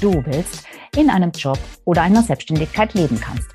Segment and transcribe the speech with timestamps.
[0.00, 0.64] du willst,
[0.96, 3.50] in einem Job oder einer Selbstständigkeit leben kannst.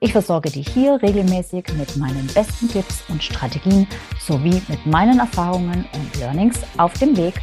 [0.00, 3.86] Ich versorge dich hier regelmäßig mit meinen besten Tipps und Strategien
[4.20, 7.34] sowie mit meinen Erfahrungen und Learnings auf dem Weg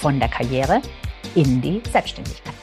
[0.00, 0.82] von der Karriere
[1.34, 2.54] in die Selbstständigkeit.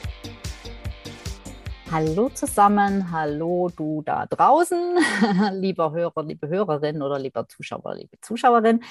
[1.90, 4.98] Hallo zusammen, hallo du da draußen,
[5.54, 8.84] lieber Hörer, liebe Hörerin oder lieber Zuschauer, liebe Zuschauerin.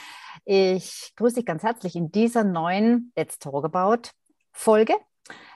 [0.43, 4.09] Ich grüße dich ganz herzlich in dieser neuen Let's Talk About
[4.51, 4.95] Folge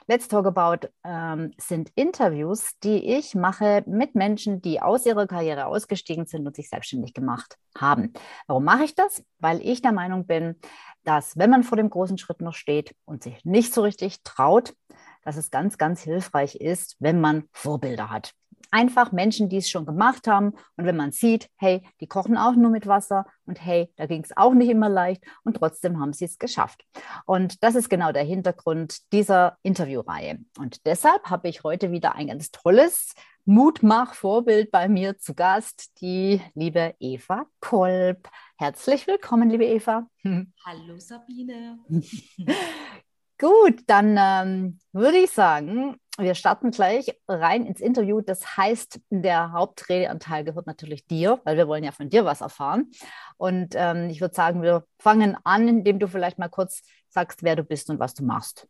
[0.06, 5.64] Let's Talk About ähm, sind Interviews, die ich mache mit Menschen, die aus ihrer Karriere
[5.64, 8.12] ausgestiegen sind und sich selbstständig gemacht haben.
[8.46, 9.24] Warum mache ich das?
[9.38, 10.56] Weil ich der Meinung bin,
[11.04, 14.74] dass wenn man vor dem großen Schritt noch steht und sich nicht so richtig traut,
[15.22, 18.34] dass es ganz, ganz hilfreich ist, wenn man Vorbilder hat
[18.74, 20.52] einfach Menschen, die es schon gemacht haben.
[20.76, 24.24] Und wenn man sieht, hey, die kochen auch nur mit Wasser und hey, da ging
[24.24, 26.84] es auch nicht immer leicht und trotzdem haben sie es geschafft.
[27.24, 30.40] Und das ist genau der Hintergrund dieser Interviewreihe.
[30.58, 33.14] Und deshalb habe ich heute wieder ein ganz tolles
[33.44, 38.28] Mutmach-Vorbild bei mir zu Gast, die liebe Eva Kolb.
[38.56, 40.08] Herzlich willkommen, liebe Eva.
[40.24, 41.78] Hallo Sabine.
[43.38, 48.20] Gut, dann ähm, würde ich sagen, wir starten gleich rein ins Interview.
[48.20, 52.90] Das heißt, der Hauptredeanteil gehört natürlich dir, weil wir wollen ja von dir was erfahren.
[53.36, 57.56] Und ähm, ich würde sagen, wir fangen an, indem du vielleicht mal kurz sagst, wer
[57.56, 58.68] du bist und was du machst.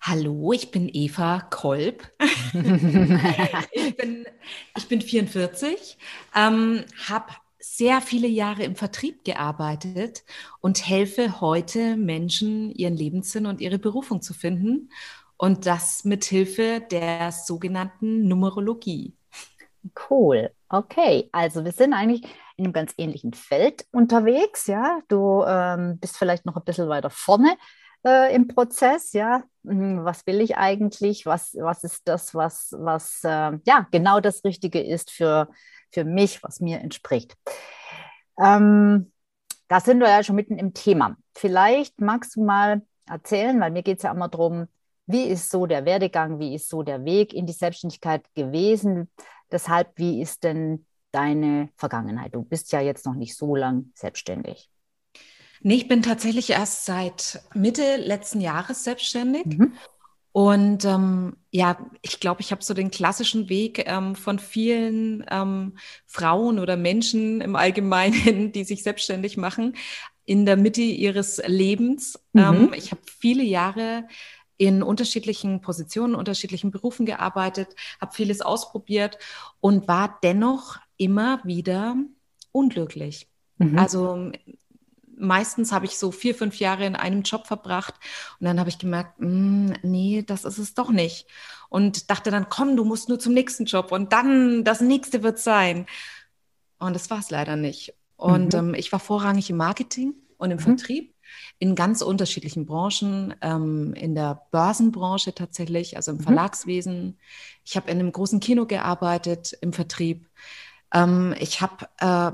[0.00, 2.10] Hallo, ich bin Eva Kolb.
[3.72, 4.26] ich, bin,
[4.76, 5.98] ich bin 44,
[6.34, 10.24] ähm, habe sehr viele Jahre im Vertrieb gearbeitet
[10.60, 14.90] und helfe heute Menschen, ihren Lebenssinn und ihre Berufung zu finden.
[15.40, 19.16] Und das mit Hilfe der sogenannten Numerologie.
[20.10, 20.50] Cool.
[20.68, 22.24] Okay, also wir sind eigentlich
[22.58, 24.66] in einem ganz ähnlichen Feld unterwegs.
[24.66, 27.56] Ja, du ähm, bist vielleicht noch ein bisschen weiter vorne
[28.04, 29.14] äh, im Prozess.
[29.14, 31.24] Ja, hm, was will ich eigentlich?
[31.24, 35.48] Was, was ist das, was, was äh, ja genau das Richtige ist für,
[35.90, 37.34] für mich, was mir entspricht?
[38.38, 39.10] Ähm,
[39.68, 41.16] da sind wir ja schon mitten im Thema.
[41.34, 44.68] Vielleicht magst du mal erzählen, weil mir geht es ja immer darum,
[45.12, 49.10] wie ist so der Werdegang, wie ist so der Weg in die Selbstständigkeit gewesen?
[49.50, 52.34] Deshalb, wie ist denn deine Vergangenheit?
[52.34, 54.70] Du bist ja jetzt noch nicht so lang selbstständig.
[55.62, 59.46] Nee, ich bin tatsächlich erst seit Mitte letzten Jahres selbstständig.
[59.46, 59.74] Mhm.
[60.32, 65.76] Und ähm, ja, ich glaube, ich habe so den klassischen Weg ähm, von vielen ähm,
[66.06, 69.74] Frauen oder Menschen im Allgemeinen, die sich selbstständig machen,
[70.24, 72.20] in der Mitte ihres Lebens.
[72.32, 72.40] Mhm.
[72.40, 74.06] Ähm, ich habe viele Jahre
[74.60, 79.16] in unterschiedlichen Positionen, unterschiedlichen Berufen gearbeitet, habe vieles ausprobiert
[79.60, 81.96] und war dennoch immer wieder
[82.52, 83.26] unglücklich.
[83.56, 83.78] Mhm.
[83.78, 84.32] Also
[85.16, 87.94] meistens habe ich so vier, fünf Jahre in einem Job verbracht
[88.38, 91.26] und dann habe ich gemerkt, mm, nee, das ist es doch nicht.
[91.70, 95.38] Und dachte dann, komm, du musst nur zum nächsten Job und dann das nächste wird
[95.38, 95.86] sein.
[96.78, 97.94] Und das war es leider nicht.
[98.16, 98.58] Und mhm.
[98.58, 100.62] ähm, ich war vorrangig im Marketing und im mhm.
[100.62, 101.14] Vertrieb
[101.58, 106.22] in ganz unterschiedlichen Branchen, ähm, in der Börsenbranche tatsächlich, also im mhm.
[106.22, 107.18] Verlagswesen.
[107.64, 110.26] Ich habe in einem großen Kino gearbeitet, im Vertrieb.
[110.92, 112.32] Ähm, ich habe äh,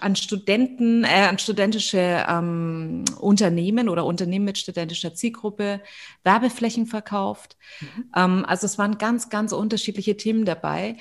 [0.00, 5.80] an Studenten, äh, an studentische ähm, Unternehmen oder Unternehmen mit studentischer Zielgruppe
[6.22, 7.56] Werbeflächen verkauft.
[7.80, 8.04] Mhm.
[8.14, 10.96] Ähm, also es waren ganz, ganz unterschiedliche Themen dabei.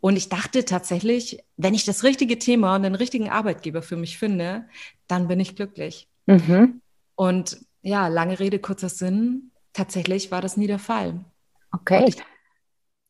[0.00, 4.18] Und ich dachte tatsächlich, wenn ich das richtige Thema und den richtigen Arbeitgeber für mich
[4.18, 4.66] finde,
[5.06, 6.08] dann bin ich glücklich.
[6.26, 6.80] Mhm.
[7.14, 11.24] Und ja, lange Rede, kurzer Sinn, tatsächlich war das nie der Fall.
[11.72, 12.04] Okay.
[12.08, 12.16] Ich,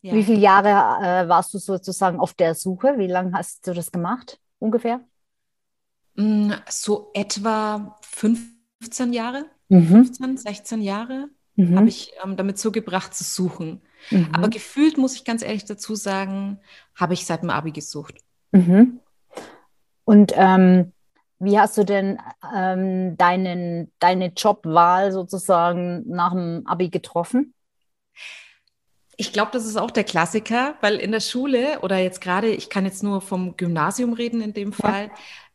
[0.02, 0.14] ja.
[0.14, 2.98] Wie viele Jahre äh, warst du sozusagen auf der Suche?
[2.98, 5.00] Wie lange hast du das gemacht, ungefähr?
[6.14, 9.86] Mm, so etwa 15 Jahre, mhm.
[9.86, 11.76] 15, 16 Jahre mhm.
[11.76, 13.80] habe ich ähm, damit zugebracht zu suchen.
[14.10, 14.28] Mhm.
[14.32, 16.58] Aber gefühlt, muss ich ganz ehrlich dazu sagen,
[16.96, 18.18] habe ich seit dem Abi gesucht.
[18.50, 19.00] Mhm.
[20.04, 20.92] Und ähm,
[21.42, 22.18] wie hast du denn
[22.54, 27.52] ähm, deinen, deine Jobwahl sozusagen nach dem Abi getroffen?
[29.16, 32.70] Ich glaube, das ist auch der Klassiker, weil in der Schule oder jetzt gerade, ich
[32.70, 35.10] kann jetzt nur vom Gymnasium reden in dem Fall,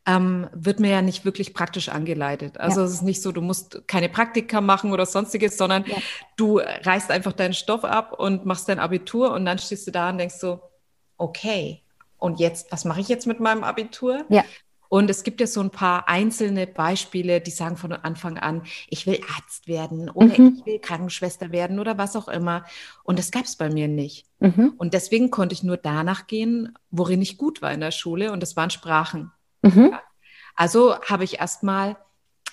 [0.06, 2.60] ähm, wird mir ja nicht wirklich praktisch angeleitet.
[2.60, 2.86] Also ja.
[2.86, 5.98] es ist nicht so, du musst keine Praktika machen oder sonstiges, sondern ja.
[6.36, 10.10] du reißt einfach deinen Stoff ab und machst dein Abitur und dann stehst du da
[10.10, 10.60] und denkst so,
[11.18, 11.82] okay,
[12.18, 14.26] und jetzt, was mache ich jetzt mit meinem Abitur?
[14.30, 14.44] Ja.
[14.90, 19.08] Und es gibt ja so ein paar einzelne Beispiele, die sagen von Anfang an, ich
[19.08, 20.58] will Arzt werden oder mhm.
[20.60, 22.66] ich will Krankenschwester werden oder was auch immer.
[23.04, 24.26] Und das gab es bei mir nicht.
[24.40, 24.74] Mhm.
[24.78, 28.32] Und deswegen konnte ich nur danach gehen, worin ich gut war in der Schule.
[28.32, 29.32] Und das waren Sprachen.
[29.62, 29.90] Mhm.
[29.92, 30.02] Ja.
[30.56, 31.98] Also habe ich erstmal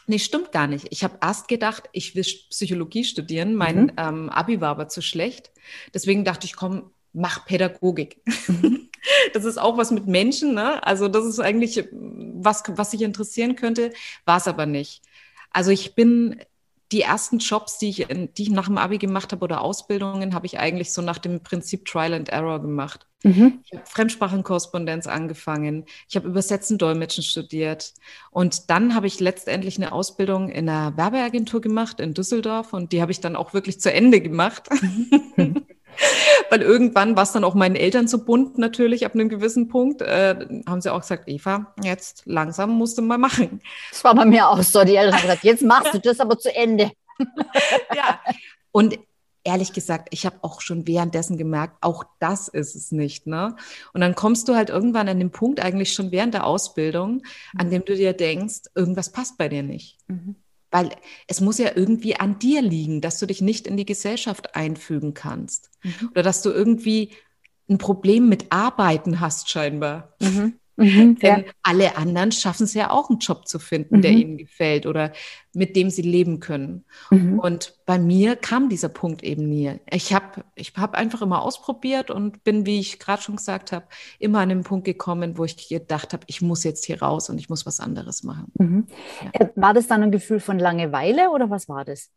[0.06, 0.86] Nee, stimmt gar nicht.
[0.90, 3.54] Ich habe erst gedacht, ich will Psychologie studieren.
[3.54, 3.92] Mein mhm.
[3.96, 5.50] ähm, Abi war aber zu schlecht.
[5.94, 8.20] Deswegen dachte ich, komm, mach Pädagogik.
[8.48, 8.80] Mhm.
[9.34, 10.82] Das ist auch was mit Menschen, ne?
[10.86, 13.92] Also das ist eigentlich was, was sich interessieren könnte,
[14.24, 15.02] war es aber nicht.
[15.50, 16.40] Also ich bin
[16.90, 20.46] die ersten Jobs, die ich, die ich nach dem Abi gemacht habe oder Ausbildungen, habe
[20.46, 23.06] ich eigentlich so nach dem Prinzip Trial and Error gemacht.
[23.24, 23.60] Mhm.
[23.64, 25.86] Ich habe Fremdsprachenkorrespondenz angefangen.
[26.08, 27.94] Ich habe Übersetzen, Dolmetschen studiert.
[28.30, 33.00] Und dann habe ich letztendlich eine Ausbildung in einer Werbeagentur gemacht in Düsseldorf und die
[33.00, 34.68] habe ich dann auch wirklich zu Ende gemacht.
[35.36, 35.64] Mhm.
[36.50, 40.02] Weil irgendwann war es dann auch meinen Eltern zu bunt, natürlich, ab einem gewissen Punkt.
[40.02, 43.60] Äh, haben sie auch gesagt, Eva, jetzt langsam musst du mal machen.
[43.90, 44.84] Das war bei mir auch so.
[44.84, 46.92] Die Eltern haben gesagt, jetzt machst du das aber zu Ende.
[47.94, 48.20] ja.
[48.72, 48.98] Und
[49.44, 53.26] ehrlich gesagt, ich habe auch schon währenddessen gemerkt, auch das ist es nicht.
[53.26, 53.54] Ne?
[53.92, 57.22] Und dann kommst du halt irgendwann an den Punkt, eigentlich schon während der Ausbildung,
[57.56, 59.98] an dem du dir denkst, irgendwas passt bei dir nicht.
[60.08, 60.36] Mhm.
[60.74, 60.90] Weil
[61.28, 65.14] es muss ja irgendwie an dir liegen, dass du dich nicht in die Gesellschaft einfügen
[65.14, 65.70] kannst.
[65.84, 66.08] Mhm.
[66.10, 67.12] Oder dass du irgendwie
[67.70, 70.16] ein Problem mit Arbeiten hast, scheinbar.
[70.20, 70.58] Mhm.
[70.76, 71.52] Mhm, Denn ja.
[71.62, 74.02] alle anderen schaffen es ja auch, einen Job zu finden, mhm.
[74.02, 75.12] der ihnen gefällt oder
[75.54, 76.84] mit dem sie leben können.
[77.10, 77.38] Mhm.
[77.38, 79.78] Und bei mir kam dieser Punkt eben nie.
[79.90, 83.86] Ich habe ich hab einfach immer ausprobiert und bin, wie ich gerade schon gesagt habe,
[84.18, 87.38] immer an den Punkt gekommen, wo ich gedacht habe, ich muss jetzt hier raus und
[87.38, 88.52] ich muss was anderes machen.
[88.58, 88.86] Mhm.
[89.22, 89.40] Ja.
[89.40, 92.10] Äh, war das dann ein Gefühl von Langeweile oder was war das?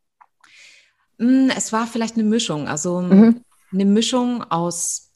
[1.19, 2.68] Hm, es war vielleicht eine Mischung.
[2.68, 3.42] Also mhm.
[3.71, 5.06] eine Mischung aus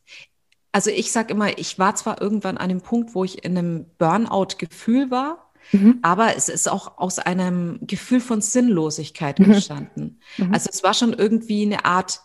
[0.72, 3.86] also ich sage immer, ich war zwar irgendwann an dem Punkt, wo ich in einem
[3.98, 6.00] Burnout-Gefühl war, mhm.
[6.02, 9.52] aber es ist auch aus einem Gefühl von Sinnlosigkeit mhm.
[9.52, 10.20] entstanden.
[10.38, 10.54] Mhm.
[10.54, 12.22] Also es war schon irgendwie eine Art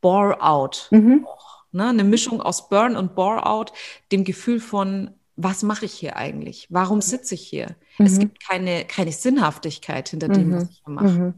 [0.00, 0.88] Bore-out.
[0.90, 1.26] Mhm.
[1.72, 1.88] Ne?
[1.88, 3.72] Eine Mischung aus Burn und Bore-out,
[4.10, 6.66] dem Gefühl von, was mache ich hier eigentlich?
[6.70, 7.76] Warum sitze ich hier?
[7.98, 8.20] Es mhm.
[8.20, 10.68] gibt keine, keine Sinnhaftigkeit hinter dem, was mhm.
[10.70, 11.34] ich hier mache.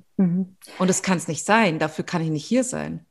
[0.78, 1.78] Und es kann es nicht sein.
[1.78, 3.04] Dafür kann ich nicht hier sein.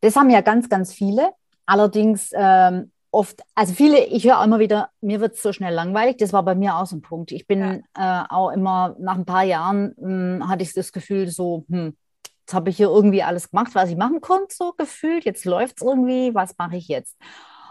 [0.00, 1.32] Das haben ja ganz, ganz viele.
[1.66, 6.16] Allerdings ähm, oft, also viele, ich höre immer wieder, mir wird es so schnell langweilig.
[6.18, 7.32] Das war bei mir auch so ein Punkt.
[7.32, 8.22] Ich bin ja.
[8.22, 10.06] äh, auch immer, nach ein paar Jahren mh,
[10.44, 11.96] hm, hatte ich das Gefühl, so, hm,
[12.40, 15.24] jetzt habe ich hier irgendwie alles gemacht, was ich machen konnte, so gefühlt.
[15.24, 17.16] Jetzt läuft es irgendwie, was mache ich jetzt?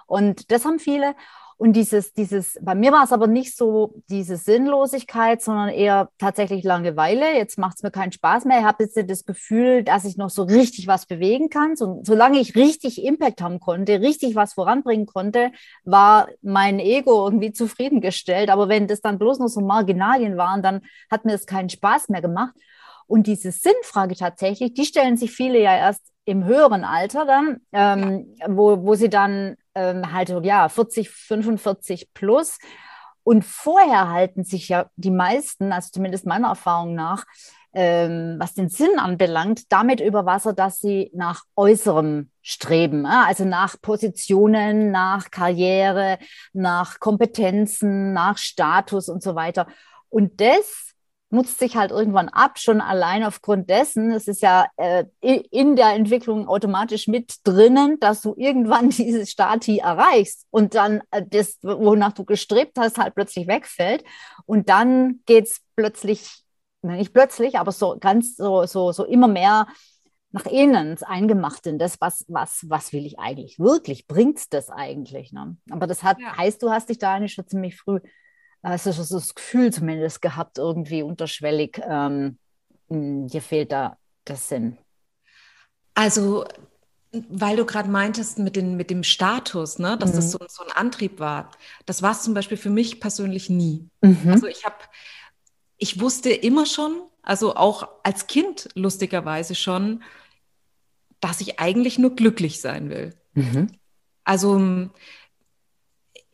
[0.08, 1.16] Und das haben viele.
[1.58, 6.66] Und dieses, dieses, bei mir war es aber nicht so diese Sinnlosigkeit, sondern eher tatsächlich
[6.66, 7.34] Langeweile.
[7.34, 8.60] Jetzt macht es mir keinen Spaß mehr.
[8.60, 11.78] Ich habe jetzt das Gefühl, dass ich noch so richtig was bewegen kann.
[11.78, 15.52] So, solange ich richtig Impact haben konnte, richtig was voranbringen konnte,
[15.86, 18.50] war mein Ego irgendwie zufriedengestellt.
[18.50, 22.10] Aber wenn das dann bloß noch so Marginalien waren, dann hat mir das keinen Spaß
[22.10, 22.54] mehr gemacht.
[23.08, 28.36] Und diese Sinnfrage tatsächlich, die stellen sich viele ja erst im höheren Alter dann, ähm,
[28.48, 32.58] wo, wo sie dann ähm, halt, ja, 40, 45 plus.
[33.24, 37.26] Und vorher halten sich ja die meisten, also zumindest meiner Erfahrung nach,
[37.74, 43.76] ähm, was den Sinn anbelangt, damit über Wasser, dass sie nach Äußerem streben, also nach
[43.82, 46.20] Positionen, nach Karriere,
[46.54, 49.68] nach Kompetenzen, nach Status und so weiter.
[50.10, 50.85] Und das
[51.36, 55.94] nutzt sich halt irgendwann ab, schon allein aufgrund dessen, es ist ja äh, in der
[55.94, 62.14] Entwicklung automatisch mit drinnen, dass du irgendwann dieses Stati erreichst und dann äh, das, wonach
[62.14, 64.04] du gestrebt hast, halt plötzlich wegfällt.
[64.46, 66.44] Und dann geht es plötzlich,
[66.82, 69.68] nicht plötzlich, aber so ganz so, so, so immer mehr
[70.32, 74.70] nach innen, ins Eingemachte, in das, was, was, was will ich eigentlich wirklich, bringt das
[74.70, 75.32] eigentlich?
[75.32, 75.56] Ne?
[75.70, 76.36] Aber das hat, ja.
[76.38, 78.00] heißt, du hast dich da eigentlich schon ziemlich früh
[78.66, 82.40] also so das Gefühl zumindest gehabt, irgendwie unterschwellig, ähm,
[82.90, 84.78] hm, dir fehlt da der Sinn.
[85.94, 86.46] Also,
[87.12, 90.16] weil du gerade meintest mit, den, mit dem Status, ne, dass mhm.
[90.16, 91.52] das so, so, ein Antrieb war,
[91.86, 93.88] das war es zum Beispiel für mich persönlich nie.
[94.02, 94.32] Mhm.
[94.32, 94.78] Also ich habe,
[95.78, 100.02] ich wusste immer schon, also auch als Kind lustigerweise schon,
[101.20, 103.14] dass ich eigentlich nur glücklich sein will.
[103.36, 103.68] Mhm.
[104.24, 104.90] Also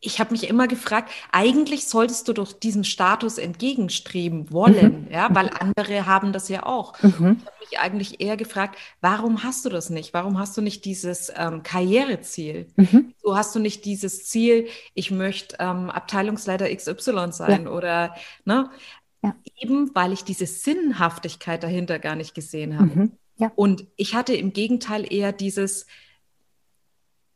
[0.03, 5.11] ich habe mich immer gefragt, eigentlich solltest du doch diesem Status entgegenstreben wollen, mhm.
[5.11, 6.99] ja, weil andere haben das ja auch.
[7.03, 7.11] Mhm.
[7.11, 10.15] Ich habe mich eigentlich eher gefragt, warum hast du das nicht?
[10.15, 12.67] Warum hast du nicht dieses ähm, Karriereziel?
[12.77, 13.13] Mhm.
[13.21, 17.69] So hast du nicht dieses Ziel, ich möchte ähm, Abteilungsleiter XY sein ja.
[17.69, 18.71] oder ne?
[19.23, 19.35] Ja.
[19.59, 22.87] Eben weil ich diese Sinnhaftigkeit dahinter gar nicht gesehen habe.
[22.87, 23.11] Mhm.
[23.37, 23.51] Ja.
[23.55, 25.85] Und ich hatte im Gegenteil eher dieses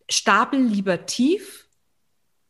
[0.09, 1.64] Stapel lieber tief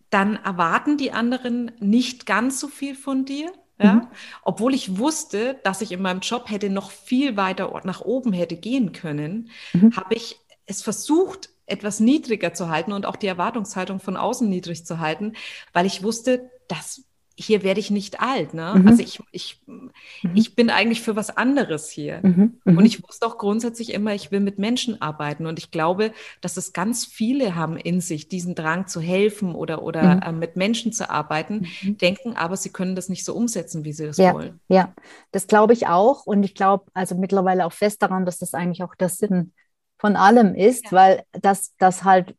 [0.09, 3.51] dann erwarten die anderen nicht ganz so viel von dir.
[3.79, 3.93] Ja?
[3.93, 4.07] Mhm.
[4.43, 8.55] Obwohl ich wusste, dass ich in meinem Job hätte noch viel weiter nach oben hätte
[8.55, 9.95] gehen können, mhm.
[9.95, 14.85] habe ich es versucht, etwas niedriger zu halten und auch die Erwartungshaltung von außen niedrig
[14.85, 15.33] zu halten,
[15.73, 17.03] weil ich wusste, dass
[17.37, 18.53] hier werde ich nicht alt.
[18.53, 18.73] Ne?
[18.75, 18.87] Mhm.
[18.87, 19.91] Also ich, ich, mhm.
[20.33, 22.21] ich bin eigentlich für was anderes hier.
[22.23, 22.61] Mhm.
[22.63, 22.77] Mhm.
[22.77, 25.45] Und ich wusste auch grundsätzlich immer, ich will mit Menschen arbeiten.
[25.45, 29.83] Und ich glaube, dass es ganz viele haben in sich, diesen Drang zu helfen oder,
[29.83, 30.21] oder mhm.
[30.21, 31.97] äh, mit Menschen zu arbeiten, mhm.
[31.97, 34.61] denken aber, sie können das nicht so umsetzen, wie sie das ja, wollen.
[34.69, 34.93] Ja,
[35.31, 36.25] das glaube ich auch.
[36.25, 39.51] Und ich glaube also mittlerweile auch fest daran, dass das eigentlich auch der Sinn
[39.97, 40.91] von allem ist, ja.
[40.91, 42.35] weil das, das halt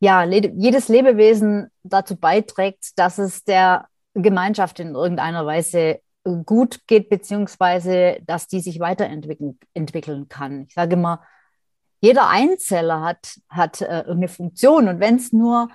[0.00, 6.00] ja, jedes Lebewesen dazu beiträgt, dass es der Gemeinschaft in irgendeiner Weise
[6.44, 10.66] gut geht, beziehungsweise dass die sich weiterentwickeln entwickeln kann.
[10.68, 11.22] Ich sage immer,
[12.00, 15.68] jeder Einzeller hat, hat äh, eine Funktion und wenn es nur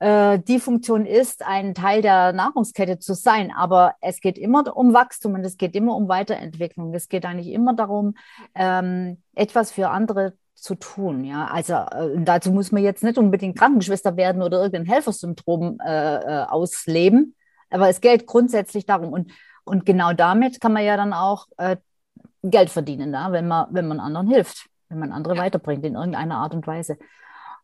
[0.00, 4.92] äh, die Funktion ist, ein Teil der Nahrungskette zu sein, aber es geht immer um
[4.92, 6.94] Wachstum und es geht immer um Weiterentwicklung.
[6.94, 8.14] Es geht eigentlich immer darum,
[8.54, 11.24] ähm, etwas für andere zu tun.
[11.24, 16.16] Ja, also äh, dazu muss man jetzt nicht unbedingt Krankenschwester werden oder irgendein Helfersyndrom äh,
[16.16, 17.34] äh, ausleben.
[17.70, 19.12] Aber es geht grundsätzlich darum.
[19.12, 19.32] Und,
[19.64, 21.76] und genau damit kann man ja dann auch äh,
[22.42, 23.32] Geld verdienen, ja?
[23.32, 26.98] wenn, man, wenn man anderen hilft, wenn man andere weiterbringt in irgendeiner Art und Weise.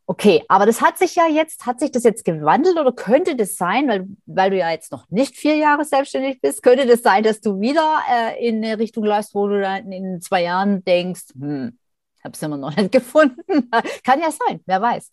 [0.06, 3.56] Okay, aber das hat sich ja jetzt, hat sich das jetzt gewandelt oder könnte das
[3.56, 7.22] sein, weil, weil du ja jetzt noch nicht vier Jahre selbstständig bist, könnte das sein,
[7.22, 11.28] dass du wieder äh, in eine Richtung läufst, wo du dann in zwei Jahren denkst,
[11.32, 11.78] hm,
[12.24, 13.70] habe es immer noch nicht gefunden.
[14.02, 15.10] Kann ja sein, wer weiß.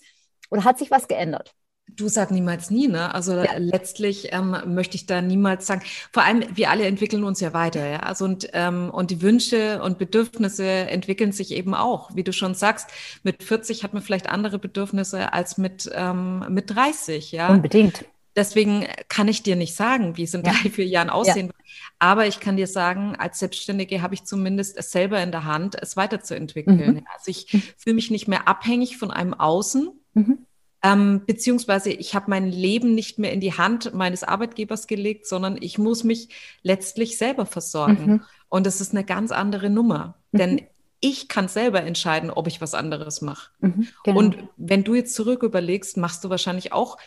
[0.50, 1.54] Oder hat sich was geändert?
[1.94, 3.14] Du sag niemals nie, ne?
[3.14, 3.58] Also ja.
[3.58, 5.82] letztlich ähm, möchte ich da niemals sagen.
[6.14, 8.00] Vor allem, wir alle entwickeln uns ja weiter, ja.
[8.00, 12.16] Also und, ähm, und die Wünsche und Bedürfnisse entwickeln sich eben auch.
[12.16, 12.90] Wie du schon sagst,
[13.24, 17.50] mit 40 hat man vielleicht andere Bedürfnisse als mit, ähm, mit 30, ja.
[17.50, 18.06] Unbedingt.
[18.36, 20.54] Deswegen kann ich dir nicht sagen, wie es in ja.
[20.54, 21.58] drei, vier Jahren aussehen wird.
[21.58, 21.86] Ja.
[22.00, 25.82] Aber ich kann dir sagen, als Selbstständige habe ich zumindest es selber in der Hand,
[25.82, 26.78] es weiterzuentwickeln.
[26.78, 27.06] Mhm.
[27.14, 27.64] Also ich mhm.
[27.78, 29.92] fühle mich nicht mehr abhängig von einem Außen.
[30.14, 30.46] Mhm
[30.84, 35.58] ähm, beziehungsweise ich habe mein Leben nicht mehr in die Hand meines Arbeitgebers gelegt, sondern
[35.62, 36.30] ich muss mich
[36.64, 38.06] letztlich selber versorgen.
[38.06, 38.22] Mhm.
[38.50, 40.38] Und das ist eine ganz andere Nummer, mhm.
[40.38, 40.62] denn
[41.00, 43.50] ich kann selber entscheiden, ob ich was anderes mache.
[43.60, 44.20] Mhm, genau.
[44.20, 46.98] Und wenn du jetzt zurück überlegst, machst du wahrscheinlich auch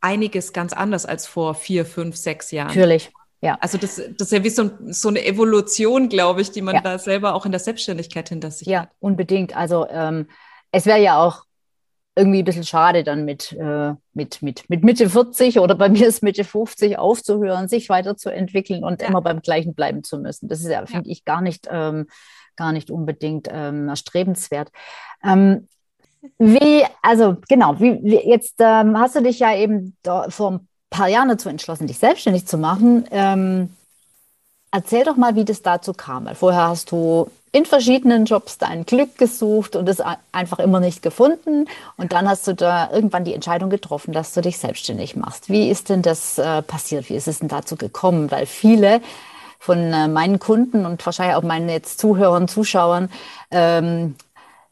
[0.00, 2.68] einiges ganz anders als vor vier, fünf, sechs Jahren.
[2.68, 3.12] Natürlich.
[3.42, 3.56] Ja.
[3.60, 6.80] Also das, das ist ja wie so, so eine Evolution, glaube ich, die man ja.
[6.82, 8.88] da selber auch in der Selbstständigkeit hinter sich ja, hat.
[8.88, 9.56] Ja, unbedingt.
[9.56, 10.26] Also ähm,
[10.72, 11.44] es wäre ja auch
[12.16, 16.06] irgendwie ein bisschen schade, dann mit, äh, mit, mit, mit Mitte 40 oder bei mir
[16.06, 19.08] ist Mitte 50 aufzuhören, sich weiterzuentwickeln und ja.
[19.08, 20.48] immer beim Gleichen bleiben zu müssen.
[20.48, 22.08] Das ist ja, finde ich, gar nicht, ähm,
[22.56, 24.70] gar nicht unbedingt ähm, erstrebenswert.
[25.24, 25.68] Ähm,
[26.38, 29.96] wie, also genau, wie, wie jetzt ähm, hast du dich ja eben
[30.28, 33.06] vor ein paar Jahren dazu entschlossen, dich selbstständig zu machen.
[33.10, 33.70] Ähm,
[34.70, 36.26] erzähl doch mal, wie das dazu kam.
[36.26, 40.00] Weil vorher hast du in verschiedenen Jobs dein Glück gesucht und es
[40.32, 41.66] einfach immer nicht gefunden.
[41.96, 45.48] Und dann hast du da irgendwann die Entscheidung getroffen, dass du dich selbstständig machst.
[45.48, 47.08] Wie ist denn das äh, passiert?
[47.08, 48.30] Wie ist es denn dazu gekommen?
[48.30, 49.00] Weil viele
[49.58, 53.10] von äh, meinen Kunden und wahrscheinlich auch meinen jetzt Zuhörern, Zuschauern
[53.50, 54.14] ähm,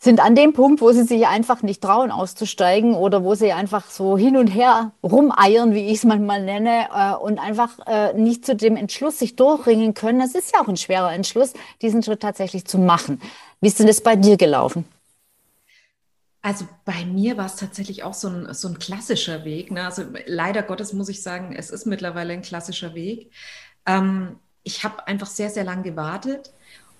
[0.00, 3.90] sind an dem Punkt, wo sie sich einfach nicht trauen auszusteigen oder wo sie einfach
[3.90, 8.46] so hin und her rumeiern, wie ich es manchmal nenne, äh, und einfach äh, nicht
[8.46, 10.20] zu dem Entschluss sich durchringen können.
[10.20, 11.52] Das ist ja auch ein schwerer Entschluss,
[11.82, 13.20] diesen Schritt tatsächlich zu machen.
[13.60, 14.84] Wie ist denn das bei dir gelaufen?
[16.42, 19.72] Also bei mir war es tatsächlich auch so ein, so ein klassischer Weg.
[19.72, 19.84] Ne?
[19.84, 23.32] Also leider Gottes muss ich sagen, es ist mittlerweile ein klassischer Weg.
[23.84, 26.52] Ähm, ich habe einfach sehr, sehr lang gewartet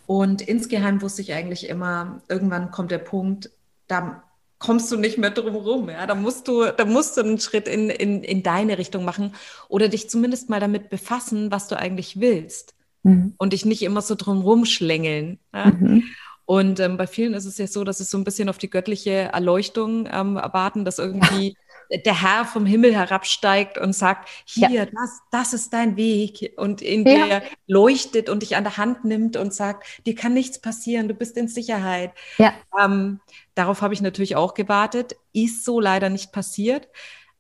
[0.09, 3.51] und insgeheim wusste ich eigentlich immer, irgendwann kommt der Punkt,
[3.89, 4.23] da
[4.59, 5.91] kommst du nicht mehr drum rum.
[5.91, 6.07] Ja?
[6.07, 9.35] Da, musst du, da musst du einen Schritt in, in, in deine Richtung machen
[9.69, 12.75] oder dich zumindest mal damit befassen, was du eigentlich willst.
[13.03, 13.35] Mhm.
[13.37, 15.41] Und dich nicht immer so drum rumschlängeln.
[15.53, 15.67] Ja?
[15.67, 16.05] Mhm.
[16.47, 18.71] Und ähm, bei vielen ist es ja so, dass es so ein bisschen auf die
[18.71, 21.55] göttliche Erleuchtung ähm, erwarten, dass irgendwie
[21.91, 24.85] der Herr vom Himmel herabsteigt und sagt, hier, ja.
[24.87, 27.27] das, das ist dein Weg und in ja.
[27.27, 31.15] dir leuchtet und dich an der Hand nimmt und sagt, dir kann nichts passieren, du
[31.15, 32.13] bist in Sicherheit.
[32.37, 32.53] Ja.
[32.79, 33.21] Ähm,
[33.55, 36.89] darauf habe ich natürlich auch gewartet, ist so leider nicht passiert.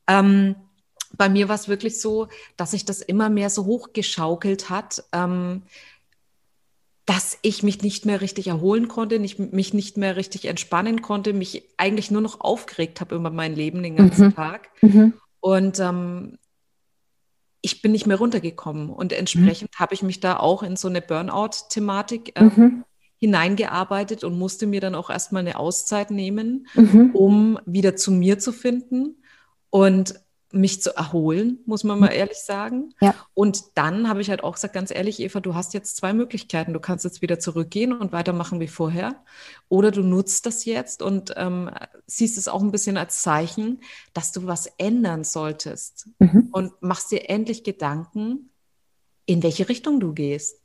[0.06, 0.56] Ähm,
[1.16, 5.62] bei mir war es wirklich so, dass sich das immer mehr so hochgeschaukelt hat, ähm,
[7.08, 11.32] dass ich mich nicht mehr richtig erholen konnte, nicht, mich nicht mehr richtig entspannen konnte,
[11.32, 14.34] mich eigentlich nur noch aufgeregt habe über mein Leben den ganzen mhm.
[14.34, 14.68] Tag.
[14.82, 15.14] Mhm.
[15.40, 16.36] Und ähm,
[17.62, 18.90] ich bin nicht mehr runtergekommen.
[18.90, 19.80] Und entsprechend mhm.
[19.80, 22.84] habe ich mich da auch in so eine Burnout-Thematik ähm, mhm.
[23.16, 27.12] hineingearbeitet und musste mir dann auch erstmal eine Auszeit nehmen, mhm.
[27.14, 29.22] um wieder zu mir zu finden.
[29.70, 30.14] Und
[30.50, 32.16] mich zu erholen, muss man mal mhm.
[32.16, 32.94] ehrlich sagen.
[33.00, 33.14] Ja.
[33.34, 36.72] Und dann habe ich halt auch gesagt, ganz ehrlich, Eva, du hast jetzt zwei Möglichkeiten.
[36.72, 39.16] Du kannst jetzt wieder zurückgehen und weitermachen wie vorher.
[39.68, 41.70] Oder du nutzt das jetzt und ähm,
[42.06, 43.80] siehst es auch ein bisschen als Zeichen,
[44.14, 46.08] dass du was ändern solltest.
[46.18, 46.48] Mhm.
[46.52, 48.50] Und machst dir endlich Gedanken,
[49.26, 50.62] in welche Richtung du gehst.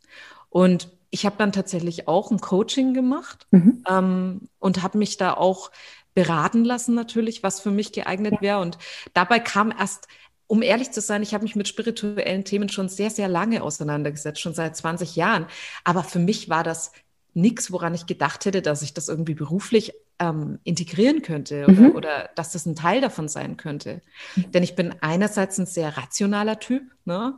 [0.49, 3.83] Und ich habe dann tatsächlich auch ein Coaching gemacht mhm.
[3.87, 5.71] ähm, und habe mich da auch
[6.13, 8.59] beraten lassen natürlich, was für mich geeignet wäre.
[8.59, 8.77] Und
[9.13, 10.07] dabei kam erst,
[10.47, 14.41] um ehrlich zu sein, ich habe mich mit spirituellen Themen schon sehr, sehr lange auseinandergesetzt,
[14.41, 15.47] schon seit 20 Jahren.
[15.83, 16.91] Aber für mich war das
[17.33, 21.91] nichts, woran ich gedacht hätte, dass ich das irgendwie beruflich ähm, integrieren könnte oder, mhm.
[21.95, 24.01] oder, dass das ein Teil davon sein könnte.
[24.35, 24.51] Mhm.
[24.51, 27.37] Denn ich bin einerseits ein sehr rationaler Typ, ne?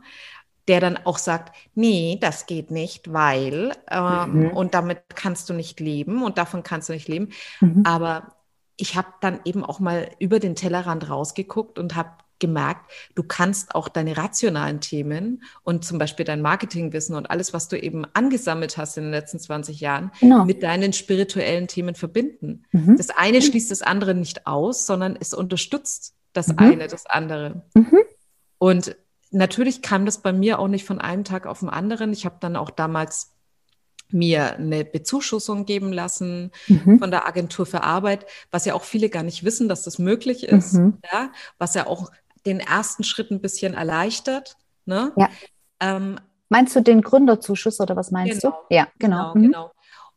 [0.68, 4.50] der dann auch sagt, nee, das geht nicht, weil ähm, mhm.
[4.50, 7.30] und damit kannst du nicht leben und davon kannst du nicht leben.
[7.60, 7.82] Mhm.
[7.84, 8.36] Aber
[8.76, 13.74] ich habe dann eben auch mal über den Tellerrand rausgeguckt und habe gemerkt, du kannst
[13.74, 18.76] auch deine rationalen Themen und zum Beispiel dein Marketingwissen und alles, was du eben angesammelt
[18.76, 20.44] hast in den letzten 20 Jahren, genau.
[20.44, 22.64] mit deinen spirituellen Themen verbinden.
[22.72, 22.96] Mhm.
[22.96, 26.58] Das eine schließt das andere nicht aus, sondern es unterstützt das mhm.
[26.58, 27.62] eine, das andere.
[27.74, 28.00] Mhm.
[28.58, 28.96] Und
[29.30, 32.12] natürlich kam das bei mir auch nicht von einem Tag auf den anderen.
[32.12, 33.32] Ich habe dann auch damals
[34.10, 36.98] mir eine Bezuschussung geben lassen mhm.
[36.98, 40.44] von der Agentur für Arbeit, was ja auch viele gar nicht wissen, dass das möglich
[40.44, 40.98] ist, mhm.
[41.12, 42.10] ja, was ja auch
[42.44, 44.56] den ersten Schritt ein bisschen erleichtert.
[44.84, 45.12] Ne?
[45.16, 45.28] Ja.
[45.80, 48.74] Ähm, meinst du den Gründerzuschuss oder was meinst genau, du?
[48.74, 49.32] Ja, genau.
[49.32, 49.42] Genau, mhm.
[49.42, 49.70] genau.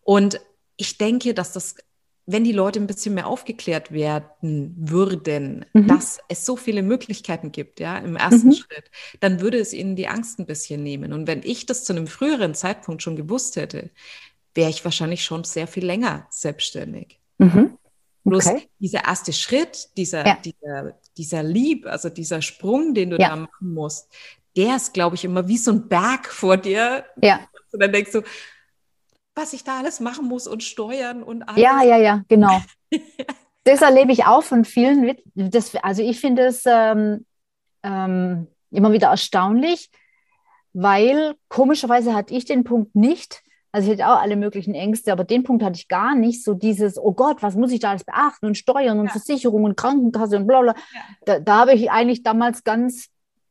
[0.04, 0.40] Und
[0.78, 1.76] ich denke, dass das
[2.32, 5.88] wenn die Leute ein bisschen mehr aufgeklärt werden würden, mhm.
[5.88, 8.54] dass es so viele Möglichkeiten gibt, ja, im ersten mhm.
[8.54, 11.12] Schritt, dann würde es ihnen die Angst ein bisschen nehmen.
[11.12, 13.90] Und wenn ich das zu einem früheren Zeitpunkt schon gewusst hätte,
[14.54, 17.20] wäre ich wahrscheinlich schon sehr viel länger selbstständig.
[17.40, 17.78] Mhm.
[18.26, 20.38] Bloß dieser erste Schritt, dieser, ja.
[20.44, 23.30] dieser, dieser Lieb, also dieser Sprung, den du ja.
[23.30, 24.08] da machen musst,
[24.56, 27.06] der ist, glaube ich, immer wie so ein Berg vor dir.
[27.24, 27.40] Ja.
[27.72, 28.22] Und dann denkst du,
[29.40, 31.62] was ich da alles machen muss und steuern und alles.
[31.62, 32.62] Ja, ja, ja, genau.
[33.64, 35.16] das erlebe ich auch von vielen.
[35.34, 37.26] Das, also ich finde es ähm,
[37.84, 39.90] ähm, immer wieder erstaunlich,
[40.74, 43.42] weil komischerweise hatte ich den Punkt nicht.
[43.72, 46.44] Also ich hatte auch alle möglichen Ängste, aber den Punkt hatte ich gar nicht.
[46.44, 49.12] So dieses, oh Gott, was muss ich da alles beachten und Steuern und ja.
[49.12, 50.76] Versicherung und Krankenkasse und bla bla.
[50.94, 51.02] Ja.
[51.26, 53.10] Da, da habe ich eigentlich damals ganz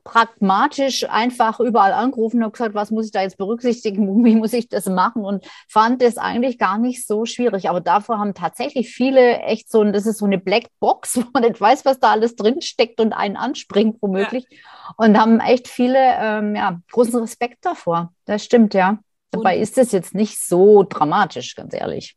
[0.08, 4.54] pragmatisch einfach überall angerufen und habe gesagt, was muss ich da jetzt berücksichtigen, wie muss
[4.54, 7.68] ich das machen und fand das eigentlich gar nicht so schwierig.
[7.68, 11.60] Aber davor haben tatsächlich viele echt so, das ist so eine Blackbox, wo man nicht
[11.60, 14.58] weiß, was da alles drinsteckt und einen anspringt womöglich ja.
[14.96, 18.14] und haben echt viele ähm, ja, großen Respekt davor.
[18.24, 18.98] Das stimmt, ja.
[19.30, 22.16] Dabei und ist es jetzt nicht so dramatisch, ganz ehrlich.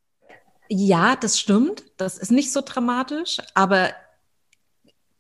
[0.70, 1.84] Ja, das stimmt.
[1.98, 3.90] Das ist nicht so dramatisch, aber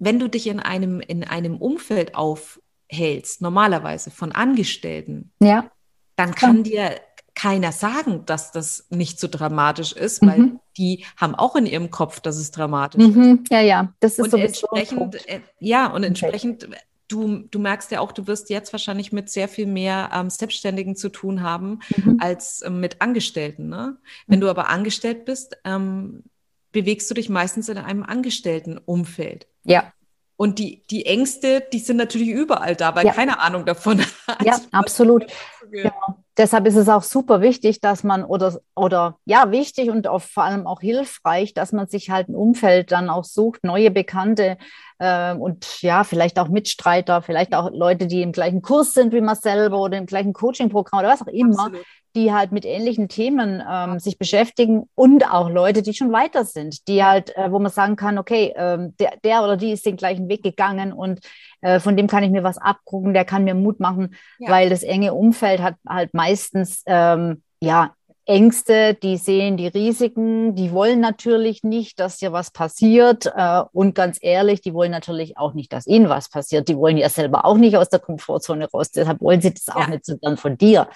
[0.02, 5.70] wenn du dich in einem, in einem Umfeld aufhältst, normalerweise von Angestellten, ja.
[6.16, 6.96] dann kann dir
[7.36, 10.60] keiner sagen, dass das nicht so dramatisch ist, weil mhm.
[10.76, 13.42] die haben auch in ihrem Kopf, dass es dramatisch mhm.
[13.44, 13.52] ist.
[13.52, 16.78] Ja, ja, das ist und entsprechend, äh, ja, und entsprechend, okay.
[17.08, 20.96] du, du merkst ja auch, du wirst jetzt wahrscheinlich mit sehr viel mehr ähm, Selbstständigen
[20.96, 22.18] zu tun haben mhm.
[22.20, 23.70] als ähm, mit Angestellten.
[23.70, 23.98] Ne?
[24.26, 26.24] Wenn du aber angestellt bist, ähm,
[26.72, 29.48] bewegst du dich meistens in einem Angestelltenumfeld.
[29.64, 29.94] Ja.
[30.38, 33.14] Und die, die Ängste, die sind natürlich überall da, weil ja.
[33.14, 34.42] keine Ahnung davon hat.
[34.46, 35.26] Ja, absolut.
[35.70, 36.24] Genau.
[36.38, 40.44] Deshalb ist es auch super wichtig, dass man oder, oder ja, wichtig und auch, vor
[40.44, 44.58] allem auch hilfreich, dass man sich halt ein Umfeld dann auch sucht, neue Bekannte
[45.00, 49.20] äh, und ja, vielleicht auch Mitstreiter, vielleicht auch Leute, die im gleichen Kurs sind wie
[49.20, 51.86] man selber oder im gleichen Coaching-Programm oder was auch immer, Absolut.
[52.16, 56.88] die halt mit ähnlichen Themen ähm, sich beschäftigen und auch Leute, die schon weiter sind,
[56.88, 59.98] die halt, äh, wo man sagen kann, okay, ähm, der, der oder die ist den
[59.98, 61.20] gleichen Weg gegangen und
[61.62, 64.50] äh, von dem kann ich mir was abgucken, der kann mir Mut machen, ja.
[64.50, 67.94] weil das enge Umfeld hat halt meistens ähm, ja
[68.26, 73.26] Ängste, die sehen die Risiken, die wollen natürlich nicht, dass hier was passiert.
[73.26, 76.68] Äh, und ganz ehrlich, die wollen natürlich auch nicht, dass ihnen was passiert.
[76.70, 78.92] Die wollen ja selber auch nicht aus der Komfortzone raus.
[78.92, 79.88] Deshalb wollen sie das auch ja.
[79.90, 80.88] nicht so dann von dir.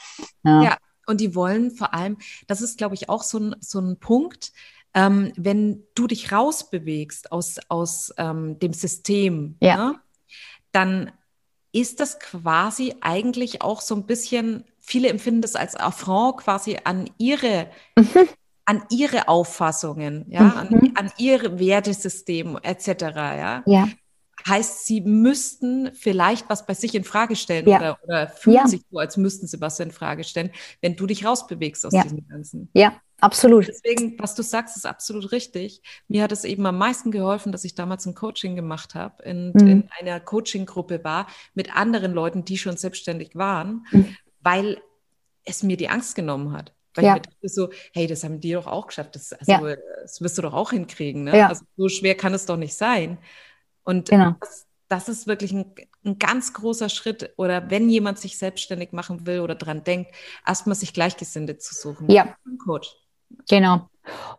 [0.43, 0.63] Ja.
[0.63, 0.77] ja.
[1.07, 4.51] Und die wollen vor allem, das ist, glaube ich, auch so ein, so ein Punkt,
[4.93, 9.77] ähm, wenn du dich rausbewegst aus, aus ähm, dem System, ja.
[9.77, 9.99] ne?
[10.75, 11.11] Dann
[11.71, 17.09] ist das quasi eigentlich auch so ein bisschen, viele empfinden das als Affront quasi an
[17.17, 18.29] ihre, mhm.
[18.65, 20.57] an ihre Auffassungen, ja, mhm.
[20.57, 22.87] an, an ihre Wertesystem etc.
[22.87, 23.63] Ja?
[23.65, 23.89] ja.
[24.47, 27.77] Heißt, sie müssten vielleicht was bei sich in Frage stellen ja.
[27.77, 28.67] oder, oder fühlen ja.
[28.67, 32.27] sich so, als müssten sie was in Frage stellen, wenn du dich rausbewegst aus diesem
[32.27, 32.69] Ganzen.
[32.73, 33.67] Ja, absolut.
[33.67, 35.81] Deswegen, was du sagst, ist absolut richtig.
[36.07, 39.51] Mir hat es eben am meisten geholfen, dass ich damals ein Coaching gemacht habe, in,
[39.53, 39.67] mhm.
[39.67, 44.15] in einer Coaching-Gruppe war mit anderen Leuten, die schon selbstständig waren, mhm.
[44.41, 44.81] weil
[45.43, 46.73] es mir die Angst genommen hat.
[46.95, 47.11] Weil ja.
[47.11, 49.15] ich mir dachte so, hey, das haben die doch auch geschafft.
[49.15, 49.75] Das, also, ja.
[50.01, 51.25] das wirst du doch auch hinkriegen.
[51.25, 51.37] Ne?
[51.37, 51.49] Ja.
[51.49, 53.17] Also, so schwer kann es doch nicht sein.
[53.83, 54.35] Und genau.
[54.39, 55.75] das, das, ist wirklich ein,
[56.05, 57.33] ein, ganz großer Schritt.
[57.37, 60.11] Oder wenn jemand sich selbstständig machen will oder dran denkt,
[60.47, 62.09] erstmal sich Gleichgesinnte zu suchen.
[62.09, 62.35] Ja.
[62.45, 62.95] Ein Coach.
[63.49, 63.89] Genau.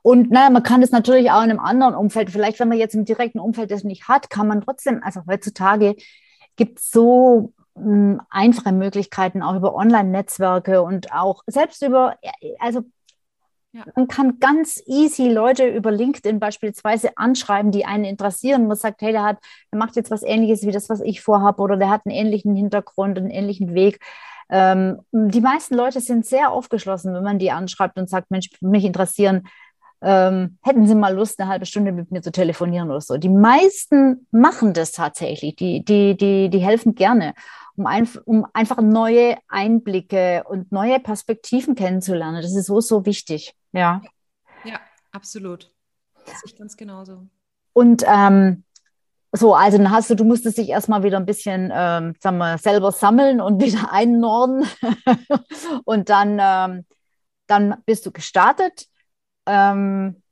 [0.03, 2.95] Und naja, man kann das natürlich auch in einem anderen Umfeld, vielleicht wenn man jetzt
[2.95, 5.97] im direkten Umfeld das nicht hat, kann man trotzdem, also heutzutage
[6.55, 12.17] gibt es so mh, hm, einfache Möglichkeiten, auch über Online-Netzwerke und auch selbst über,
[12.59, 12.85] also
[13.77, 13.85] ja.
[13.95, 18.69] Man kann ganz easy Leute über LinkedIn beispielsweise anschreiben, die einen interessieren.
[18.69, 19.39] Man sagt, hey, der hat,
[19.71, 22.55] der macht jetzt was ähnliches wie das, was ich vorhabe, oder der hat einen ähnlichen
[22.57, 24.01] Hintergrund, einen ähnlichen Weg.
[24.49, 28.85] Ähm, die meisten Leute sind sehr aufgeschlossen, wenn man die anschreibt und sagt, Mensch, mich
[28.85, 29.49] interessieren,
[30.03, 33.17] ähm, hätten Sie mal Lust, eine halbe Stunde mit mir zu telefonieren oder so.
[33.17, 37.35] Die meisten machen das tatsächlich, die, die, die, die helfen gerne
[37.77, 42.43] um, ein, um einfach neue Einblicke und neue Perspektiven kennenzulernen.
[42.43, 43.55] Das ist so, so wichtig.
[43.73, 44.03] Ja,
[44.65, 44.81] ja
[45.13, 45.73] absolut.
[46.25, 47.27] Das sehe ich ganz genauso.
[47.73, 48.65] Und ähm,
[49.33, 52.59] so, also dann hast du, du musstest dich erstmal wieder ein bisschen, ähm, sagen wir,
[52.59, 54.67] selber sammeln und wieder einnorden.
[55.85, 56.87] und dann, ähm,
[57.47, 58.87] dann bist du gestartet.
[59.47, 60.23] Ähm,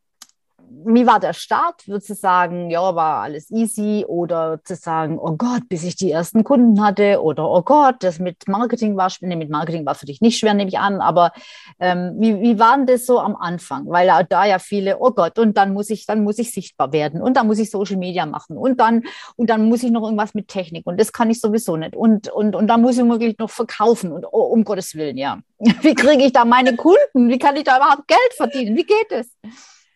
[0.86, 1.86] wie war der Start?
[1.86, 4.04] Würdest du sagen, ja, war alles easy?
[4.06, 7.22] Oder zu sagen, oh Gott, bis ich die ersten Kunden hatte?
[7.22, 9.10] Oder oh Gott, das mit Marketing war.
[9.20, 11.00] Nee, mit Marketing war für dich nicht schwer, nehme ich an.
[11.00, 11.32] Aber
[11.78, 13.88] ähm, wie, wie war das so am Anfang?
[13.88, 17.22] Weil da ja viele, oh Gott, und dann muss ich, dann muss ich sichtbar werden
[17.22, 19.04] und dann muss ich Social Media machen und dann,
[19.36, 21.94] und dann muss ich noch irgendwas mit Technik und das kann ich sowieso nicht.
[21.94, 25.38] Und, und, und dann muss ich wirklich noch verkaufen und oh, um Gottes Willen, ja.
[25.58, 27.28] Wie kriege ich da meine Kunden?
[27.28, 28.76] Wie kann ich da überhaupt Geld verdienen?
[28.76, 29.30] Wie geht es?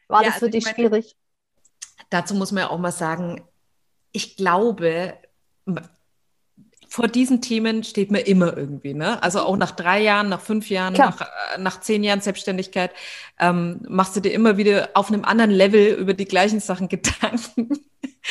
[0.09, 1.17] War ja, das für also dich meine, schwierig?
[2.11, 3.43] Dazu muss man ja auch mal sagen,
[4.13, 5.15] ich glaube,
[6.89, 8.95] vor diesen Themen steht man immer irgendwie.
[8.95, 9.23] Ne?
[9.23, 12.93] Also auch nach drei Jahren, nach fünf Jahren, nach, äh, nach zehn Jahren Selbstständigkeit
[13.39, 17.69] ähm, machst du dir immer wieder auf einem anderen Level über die gleichen Sachen Gedanken.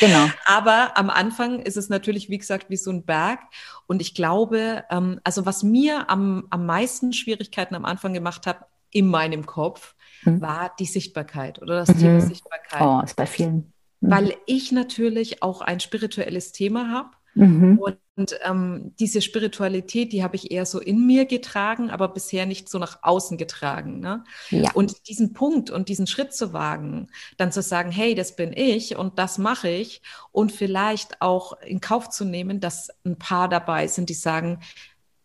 [0.00, 0.28] Genau.
[0.44, 3.40] Aber am Anfang ist es natürlich, wie gesagt, wie so ein Berg.
[3.86, 8.66] Und ich glaube, ähm, also was mir am, am meisten Schwierigkeiten am Anfang gemacht hat,
[8.90, 10.40] in meinem Kopf, mhm.
[10.40, 11.98] war die Sichtbarkeit oder das mhm.
[11.98, 12.80] Thema Sichtbarkeit.
[12.80, 13.72] Oh, ist bei vielen.
[14.00, 14.10] Mhm.
[14.10, 17.10] Weil ich natürlich auch ein spirituelles Thema habe.
[17.34, 17.78] Mhm.
[17.78, 22.68] Und ähm, diese Spiritualität, die habe ich eher so in mir getragen, aber bisher nicht
[22.68, 24.00] so nach außen getragen.
[24.00, 24.24] Ne?
[24.50, 24.72] Ja.
[24.72, 28.96] Und diesen Punkt und diesen Schritt zu wagen, dann zu sagen, hey, das bin ich
[28.96, 30.02] und das mache ich
[30.32, 34.58] und vielleicht auch in Kauf zu nehmen, dass ein paar dabei sind, die sagen,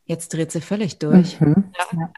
[0.06, 1.40] jetzt dreht sie völlig durch.
[1.40, 1.72] Mhm.
[1.78, 2.10] Ja.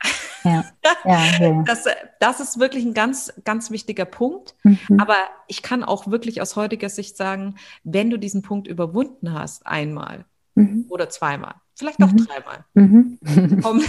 [0.43, 0.65] Ja.
[1.03, 1.85] Ja, das,
[2.19, 4.55] das, ist wirklich ein ganz, ganz wichtiger Punkt.
[4.63, 4.99] Mhm.
[4.99, 5.17] Aber
[5.47, 10.25] ich kann auch wirklich aus heutiger Sicht sagen, wenn du diesen Punkt überwunden hast, einmal
[10.55, 10.85] mhm.
[10.89, 12.27] oder zweimal, vielleicht auch mhm.
[12.27, 13.19] dreimal, mhm.
[13.63, 13.85] kommt,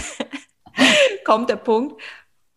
[1.25, 2.01] kommt, der Punkt,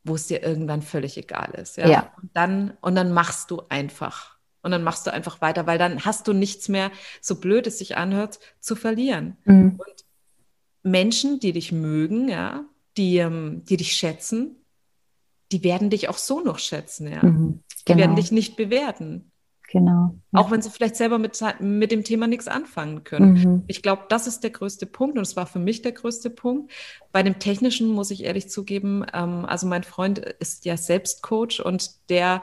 [0.05, 1.77] wo es dir irgendwann völlig egal ist.
[1.77, 1.89] Ja?
[1.89, 2.13] ja.
[2.21, 4.39] Und, dann, und dann machst du einfach.
[4.63, 6.91] Und dann machst du einfach weiter, weil dann hast du nichts mehr,
[7.23, 9.39] so blöd es sich anhört, zu verlieren.
[9.45, 9.79] Mhm.
[9.79, 10.05] Und
[10.83, 12.65] Menschen, die dich mögen, ja,
[12.97, 14.57] die, ähm, die dich schätzen,
[15.53, 17.25] die werden dich auch so noch schätzen, ja.
[17.25, 17.97] Mhm, genau.
[17.97, 19.31] Die werden dich nicht bewerten.
[19.71, 20.17] Genau.
[20.33, 20.41] Ja.
[20.41, 23.33] Auch wenn sie vielleicht selber mit, mit dem Thema nichts anfangen können.
[23.35, 23.65] Mhm.
[23.69, 26.73] Ich glaube, das ist der größte Punkt und es war für mich der größte Punkt.
[27.13, 31.61] Bei dem Technischen muss ich ehrlich zugeben, ähm, also mein Freund ist ja selbst Coach
[31.61, 32.43] und der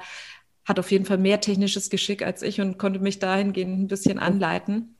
[0.64, 4.20] hat auf jeden Fall mehr technisches Geschick als ich und konnte mich dahingehend ein bisschen
[4.20, 4.96] anleiten.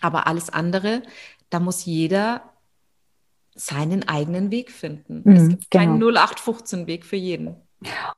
[0.00, 1.02] Aber alles andere,
[1.50, 2.49] da muss jeder
[3.54, 5.22] seinen eigenen Weg finden.
[5.24, 5.84] Mhm, es gibt genau.
[5.84, 7.56] keinen 0815-Weg für jeden.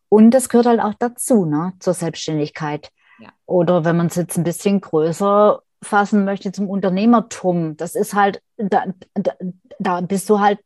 [0.09, 2.91] Und das gehört halt auch dazu, ne, zur Selbstständigkeit.
[3.21, 3.31] Ja.
[3.47, 7.77] Oder wenn man es jetzt ein bisschen größer fassen möchte, zum Unternehmertum.
[7.77, 9.33] Das ist halt, da, da,
[9.79, 10.59] da bist du halt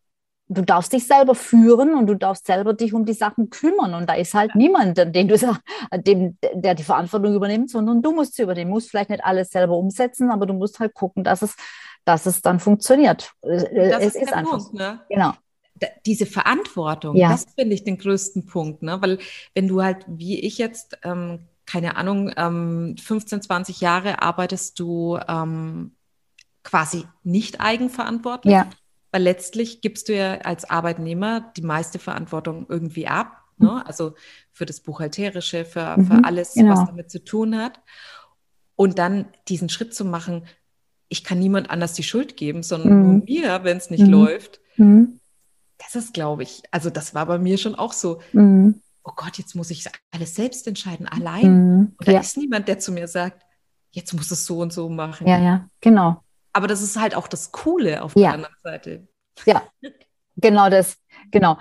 [0.48, 3.94] du darfst dich selber führen und du darfst selber dich um die Sachen kümmern.
[3.94, 5.36] Und da ist halt niemand, den du,
[5.92, 8.70] dem, der die Verantwortung übernimmt, sondern du musst sie übernehmen.
[8.70, 11.56] Du musst vielleicht nicht alles selber umsetzen, aber du musst halt gucken, dass es
[12.06, 13.32] dass es dann funktioniert.
[13.42, 15.00] Das es ist, ist einfach Punkt, ne?
[15.10, 15.34] Genau.
[16.06, 17.28] Diese Verantwortung, ja.
[17.28, 19.02] das finde ich den größten Punkt, ne?
[19.02, 19.18] Weil
[19.54, 25.18] wenn du halt, wie ich jetzt, ähm, keine Ahnung, ähm, 15, 20 Jahre arbeitest du
[25.28, 25.96] ähm,
[26.62, 28.54] quasi nicht eigenverantwortlich.
[28.54, 28.70] Ja.
[29.10, 33.42] Weil letztlich gibst du ja als Arbeitnehmer die meiste Verantwortung irgendwie ab.
[33.58, 33.70] Ne?
[33.70, 33.82] Mhm.
[33.84, 34.14] Also
[34.52, 36.72] für das Buchhalterische, für, mhm, für alles, genau.
[36.72, 37.80] was damit zu tun hat.
[38.76, 40.46] Und dann diesen Schritt zu machen,
[41.08, 43.02] ich kann niemand anders die Schuld geben, sondern mhm.
[43.02, 44.10] nur mir, wenn es nicht mhm.
[44.10, 44.60] läuft.
[44.76, 45.20] Mhm.
[45.78, 48.20] Das ist, glaube ich, also das war bei mir schon auch so.
[48.32, 48.80] Mhm.
[49.04, 51.76] Oh Gott, jetzt muss ich alles selbst entscheiden, allein.
[51.76, 51.94] Mhm.
[51.98, 52.20] Und da ja.
[52.20, 53.44] ist niemand, der zu mir sagt,
[53.92, 55.26] jetzt muss es so und so machen.
[55.26, 56.22] Ja, ja, genau.
[56.52, 58.30] Aber das ist halt auch das Coole auf der ja.
[58.32, 59.06] anderen Seite.
[59.44, 59.62] Ja,
[60.36, 60.96] genau das,
[61.30, 61.58] genau.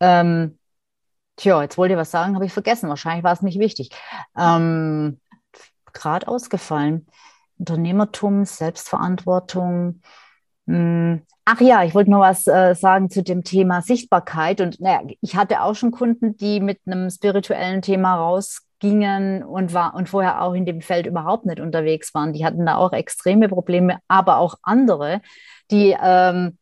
[0.00, 0.58] Ähm,
[1.36, 2.88] tja, jetzt wollte ich was sagen, habe ich vergessen.
[2.88, 3.90] Wahrscheinlich war es nicht wichtig.
[4.36, 5.20] Ähm,
[5.92, 7.06] Gerade ausgefallen.
[7.58, 10.00] Unternehmertum, Selbstverantwortung.
[10.66, 11.22] Hm.
[11.44, 14.60] Ach ja, ich wollte noch was äh, sagen zu dem Thema Sichtbarkeit.
[14.60, 19.94] Und naja, ich hatte auch schon Kunden, die mit einem spirituellen Thema rausgingen und war
[19.94, 22.34] und vorher auch in dem Feld überhaupt nicht unterwegs waren.
[22.34, 25.22] Die hatten da auch extreme Probleme, aber auch andere,
[25.70, 26.58] die ähm,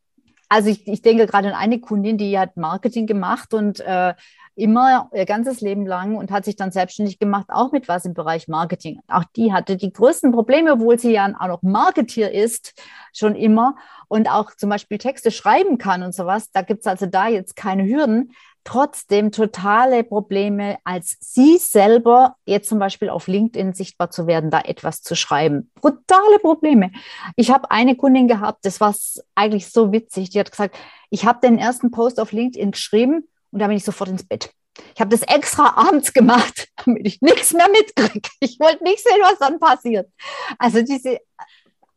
[0.49, 4.15] also ich, ich denke gerade an eine Kundin, die hat Marketing gemacht und äh,
[4.57, 8.15] immer ihr ganzes Leben lang und hat sich dann selbstständig gemacht, auch mit was im
[8.15, 9.01] Bereich Marketing.
[9.07, 12.73] Auch die hatte die größten Probleme, obwohl sie ja auch noch Marketeer ist,
[13.13, 13.77] schon immer
[14.09, 16.51] und auch zum Beispiel Texte schreiben kann und sowas.
[16.51, 18.33] Da gibt es also da jetzt keine Hürden.
[18.65, 24.61] Trotzdem totale Probleme, als sie selber jetzt zum Beispiel auf LinkedIn sichtbar zu werden, da
[24.61, 25.71] etwas zu schreiben.
[25.77, 26.91] Brutale Probleme.
[27.37, 28.93] Ich habe eine Kundin gehabt, das war
[29.37, 30.31] eigentlich so witzig.
[30.31, 30.77] Die hat gesagt,
[31.11, 34.51] ich habe den ersten Post auf LinkedIn geschrieben und da bin ich sofort ins Bett.
[34.95, 38.29] Ich habe das extra abends gemacht, damit ich nichts mehr mitkriege.
[38.41, 40.11] Ich wollte nicht sehen, was dann passiert.
[40.59, 41.21] Also diese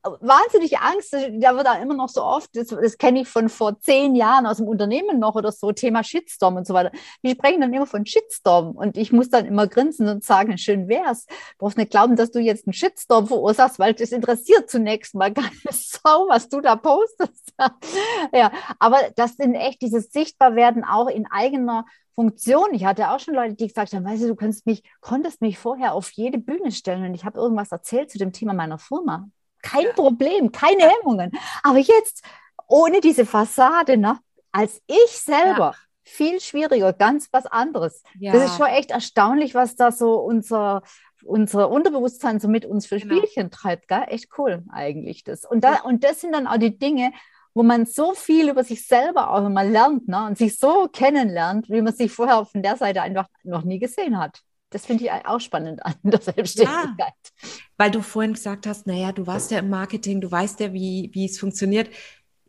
[0.03, 3.79] wahnsinnig Angst, da wird da immer noch so oft, das, das kenne ich von vor
[3.79, 6.91] zehn Jahren aus dem Unternehmen noch oder so, Thema Shitstorm und so weiter.
[7.23, 10.88] Die sprechen dann immer von Shitstorm und ich muss dann immer grinsen und sagen, schön
[10.88, 11.25] wär's.
[11.25, 15.33] Du brauchst nicht glauben, dass du jetzt einen Shitstorm verursachst, weil das interessiert zunächst mal
[15.33, 17.53] keine Sau, was du da postest.
[18.33, 21.85] ja, aber das sind echt dieses Sichtbarwerden auch in eigener
[22.15, 22.73] Funktion.
[22.73, 25.93] Ich hatte auch schon Leute, die gesagt haben, weißt du, du mich, konntest mich vorher
[25.93, 29.29] auf jede Bühne stellen und ich habe irgendwas erzählt zu dem Thema meiner Firma.
[29.62, 29.93] Kein ja.
[29.93, 30.89] Problem, keine ja.
[30.89, 31.32] Hemmungen.
[31.63, 32.24] Aber jetzt
[32.67, 34.19] ohne diese Fassade, ne,
[34.52, 35.76] als ich selber, ja.
[36.04, 38.04] viel schwieriger, ganz was anderes.
[38.19, 40.84] Das ist schon echt erstaunlich, was da so unser,
[41.24, 43.15] unser Unterbewusstsein so mit uns für genau.
[43.15, 43.88] Spielchen treibt.
[43.88, 44.06] Gell?
[44.08, 45.45] Echt cool eigentlich das.
[45.45, 47.12] Und, da, und das sind dann auch die Dinge,
[47.54, 50.26] wo man so viel über sich selber auch immer lernt ne?
[50.26, 54.19] und sich so kennenlernt, wie man sich vorher von der Seite einfach noch nie gesehen
[54.19, 54.41] hat.
[54.71, 56.97] Das finde ich auch spannend an der Selbstständigkeit.
[56.97, 60.73] Ja, weil du vorhin gesagt hast, naja, du warst ja im Marketing, du weißt ja,
[60.73, 61.89] wie, wie es funktioniert.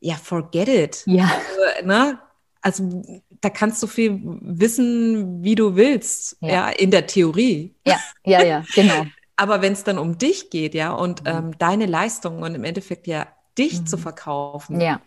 [0.01, 1.03] Ja, forget it.
[1.07, 1.25] Ja.
[1.25, 2.19] Also, ne?
[2.63, 3.03] also
[3.41, 7.75] da kannst du viel wissen, wie du willst, ja, ja in der Theorie.
[7.87, 9.07] Ja, ja, ja, genau.
[9.37, 11.29] Aber wenn es dann um dich geht, ja, und mhm.
[11.29, 13.87] ähm, deine Leistung und im Endeffekt ja dich mhm.
[13.87, 15.01] zu verkaufen, ja.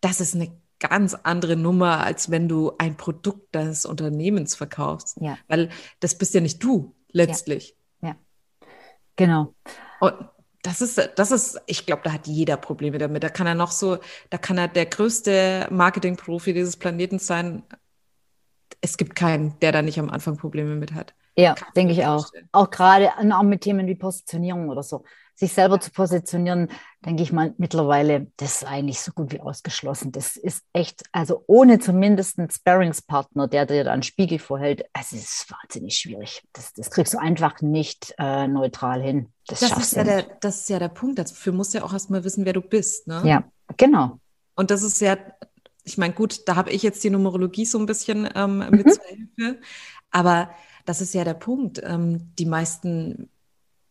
[0.00, 0.50] das ist eine
[0.88, 5.16] ganz andere Nummer, als wenn du ein Produkt deines Unternehmens verkaufst.
[5.20, 5.38] Ja.
[5.48, 5.70] Weil
[6.00, 7.76] das bist ja nicht du letztlich.
[8.02, 8.16] Ja, ja.
[9.16, 9.54] genau.
[10.00, 10.14] Und
[10.62, 13.22] das ist, das ist, ich glaube, da hat jeder Probleme damit.
[13.22, 13.98] Da kann er noch so,
[14.30, 17.62] da kann er der größte Marketingprofi dieses Planeten sein.
[18.80, 21.14] Es gibt keinen, der da nicht am Anfang Probleme mit hat.
[21.36, 22.30] Ja, denke ich auch.
[22.52, 26.68] Auch gerade auch mit Themen wie Positionierung oder so sich selber zu positionieren,
[27.04, 30.12] denke ich mal, mittlerweile, das ist eigentlich so gut wie ausgeschlossen.
[30.12, 35.12] Das ist echt, also ohne zumindest einen Sparringspartner, der dir da einen Spiegel vorhält, es
[35.12, 36.42] ist wahnsinnig schwierig.
[36.52, 39.32] Das, das kriegst du einfach nicht äh, neutral hin.
[39.46, 41.18] Das, das ist ja der, das ist ja der Punkt.
[41.18, 43.06] Dafür musst du ja auch erstmal wissen, wer du bist.
[43.08, 43.22] Ne?
[43.24, 43.44] Ja,
[43.76, 44.20] genau.
[44.54, 45.16] Und das ist ja,
[45.82, 48.90] ich meine, gut, da habe ich jetzt die Numerologie so ein bisschen ähm, mit mhm.
[48.90, 49.60] zur Hilfe.
[50.10, 50.50] Aber
[50.84, 51.80] das ist ja der Punkt.
[51.82, 53.30] Ähm, die meisten,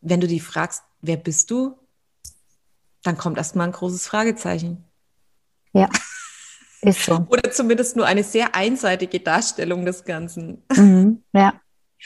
[0.03, 1.77] wenn du die fragst, wer bist du?
[3.03, 4.83] Dann kommt erstmal ein großes Fragezeichen.
[5.73, 5.89] Ja,
[6.81, 7.25] ist so.
[7.29, 10.63] Oder zumindest nur eine sehr einseitige Darstellung des Ganzen.
[10.75, 11.53] Mhm, ja.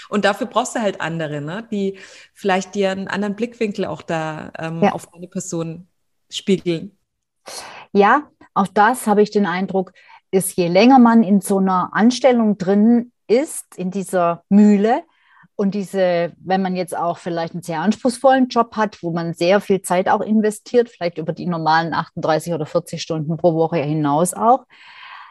[0.10, 1.68] Und dafür brauchst du halt andere, ne?
[1.72, 1.98] die
[2.34, 4.92] vielleicht dir einen anderen Blickwinkel auch da ähm, ja.
[4.92, 5.88] auf deine Person
[6.30, 6.98] spiegeln.
[7.94, 9.94] Ja, auch das habe ich den Eindruck,
[10.30, 15.04] ist je länger man in so einer Anstellung drin ist, in dieser Mühle,
[15.58, 19.60] und diese, wenn man jetzt auch vielleicht einen sehr anspruchsvollen Job hat, wo man sehr
[19.60, 24.36] viel Zeit auch investiert, vielleicht über die normalen 38 oder 40 Stunden pro Woche hinaus
[24.36, 24.66] auch,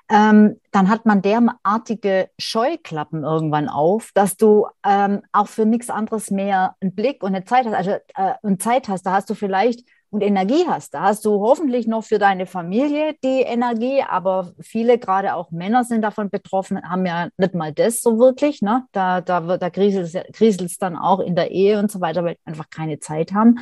[0.08, 6.32] ähm, dann hat man derartige Scheuklappen irgendwann auf, dass du ähm, auch für nichts anderes
[6.32, 7.74] mehr einen Blick und eine Zeit hast.
[7.74, 10.94] Also äh, und Zeit hast, da hast du vielleicht und Energie hast.
[10.94, 15.84] Da hast du hoffentlich noch für deine Familie die Energie, aber viele, gerade auch Männer,
[15.84, 18.62] sind davon betroffen, haben ja nicht mal das so wirklich.
[18.62, 18.84] Ne?
[18.92, 22.70] Da, da, da kriselt es dann auch in der Ehe und so weiter, weil einfach
[22.70, 23.58] keine Zeit haben.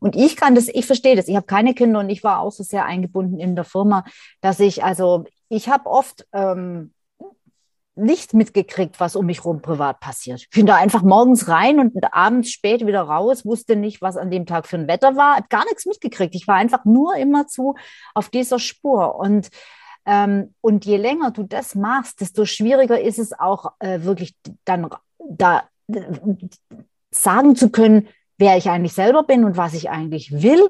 [0.00, 1.28] Und ich kann das, ich verstehe das.
[1.28, 4.04] Ich habe keine Kinder und ich war auch so sehr eingebunden in der Firma,
[4.40, 6.92] dass ich, also ich habe oft ähm,
[7.96, 10.42] nicht mitgekriegt, was um mich herum privat passiert.
[10.42, 14.30] Ich bin da einfach morgens rein und abends spät wieder raus, wusste nicht, was an
[14.30, 16.34] dem Tag für ein Wetter war, habe gar nichts mitgekriegt.
[16.34, 17.74] Ich war einfach nur immer zu
[18.14, 19.16] auf dieser Spur.
[19.16, 19.48] Und,
[20.04, 24.88] ähm, und je länger du das machst, desto schwieriger ist es auch äh, wirklich dann
[25.18, 26.02] da äh,
[27.10, 30.68] sagen zu können, wer ich eigentlich selber bin und was ich eigentlich will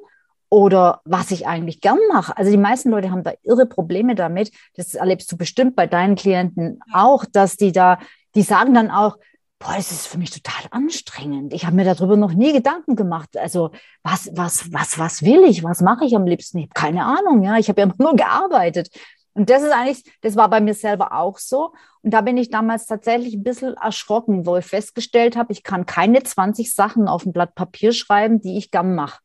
[0.49, 2.37] oder was ich eigentlich gern mache.
[2.37, 4.53] Also die meisten Leute haben da irre Probleme damit.
[4.75, 7.99] Das erlebst du bestimmt bei deinen Klienten auch, dass die da,
[8.35, 9.19] die sagen dann auch,
[9.59, 11.53] boah, das ist für mich total anstrengend.
[11.53, 13.37] Ich habe mir darüber noch nie Gedanken gemacht.
[13.37, 13.71] Also
[14.03, 15.65] was, was, was, was will ich?
[15.65, 16.59] Was mache ich am liebsten?
[16.59, 17.43] Ich habe keine Ahnung.
[17.43, 18.89] Ja, ich habe ja nur gearbeitet.
[19.35, 21.73] Und das ist eigentlich, das war bei mir selber auch so.
[22.03, 25.85] Und da bin ich damals tatsächlich ein bisschen erschrocken, wo ich festgestellt habe, ich kann
[25.85, 29.19] keine 20 Sachen auf ein Blatt Papier schreiben, die ich gern mache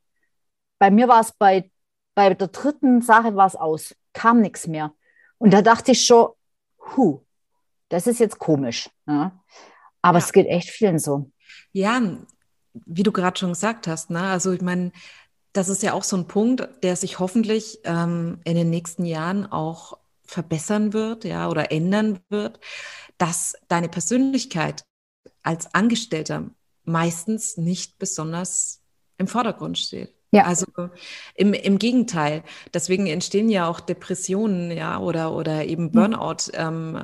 [0.82, 1.70] bei mir war es bei,
[2.16, 4.96] bei der dritten Sache war es aus, kam nichts mehr.
[5.38, 6.30] Und da dachte ich schon,
[6.80, 7.22] hu,
[7.90, 8.90] das ist jetzt komisch.
[9.06, 9.44] Ja?
[10.02, 10.26] Aber ja.
[10.26, 11.30] es geht echt vielen so.
[11.72, 12.02] Ja,
[12.74, 14.24] wie du gerade schon gesagt hast, ne?
[14.24, 14.92] also ich meine,
[15.54, 19.46] das ist ja auch so ein Punkt, der sich hoffentlich ähm, in den nächsten Jahren
[19.46, 22.60] auch verbessern wird, ja, oder ändern wird,
[23.20, 24.84] dass deine Persönlichkeit
[25.44, 26.50] als Angestellter
[26.86, 28.82] meistens nicht besonders
[29.20, 30.16] im Vordergrund steht.
[30.32, 30.46] Ja.
[30.46, 30.66] Also
[31.36, 32.44] im, im Gegenteil.
[32.74, 35.92] Deswegen entstehen ja auch Depressionen, ja, oder, oder eben hm.
[35.92, 36.52] Burnout.
[36.54, 36.98] Ähm,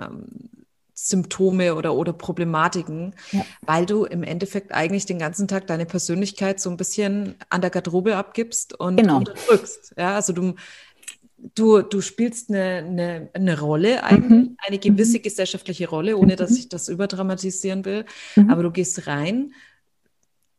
[1.00, 3.46] Symptome oder, oder Problematiken, ja.
[3.62, 7.70] weil du im Endeffekt eigentlich den ganzen Tag deine Persönlichkeit so ein bisschen an der
[7.70, 9.18] Garderobe abgibst und genau.
[9.18, 9.94] unterdrückst.
[9.96, 10.56] Ja, also du,
[11.54, 14.58] du, du spielst eine, eine, eine Rolle, eigentlich, mhm.
[14.66, 15.22] eine gewisse mhm.
[15.22, 16.58] gesellschaftliche Rolle, ohne dass mhm.
[16.58, 18.50] ich das überdramatisieren will, mhm.
[18.50, 19.54] aber du gehst rein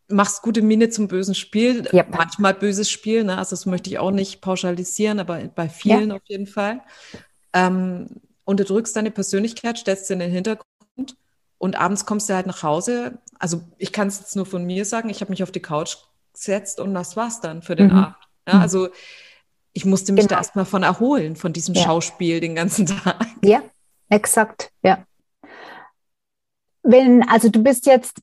[0.08, 2.08] machst gute Miene zum bösen Spiel, yep.
[2.10, 3.38] manchmal böses Spiel, ne?
[3.38, 6.16] also das möchte ich auch nicht pauschalisieren, aber bei vielen ja.
[6.16, 6.80] auf jeden Fall.
[7.52, 8.08] Ähm,
[8.44, 11.16] unterdrückst deine Persönlichkeit, stellst sie in den Hintergrund
[11.58, 13.18] und abends kommst du halt nach Hause.
[13.38, 15.96] Also ich kann es jetzt nur von mir sagen, ich habe mich auf die Couch
[16.32, 17.96] gesetzt und das war's dann für den mhm.
[17.96, 18.16] Abend.
[18.46, 18.60] Ja, mhm.
[18.60, 18.88] also
[19.74, 20.36] ich musste mich genau.
[20.36, 21.82] da erstmal von erholen, von diesem ja.
[21.82, 23.26] Schauspiel den ganzen Tag.
[23.44, 23.62] Ja,
[24.08, 25.04] exakt, ja.
[26.82, 28.22] Wenn, also du bist jetzt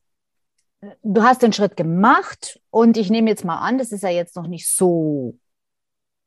[1.04, 4.36] du hast den Schritt gemacht und ich nehme jetzt mal an, das ist ja jetzt
[4.36, 5.38] noch nicht so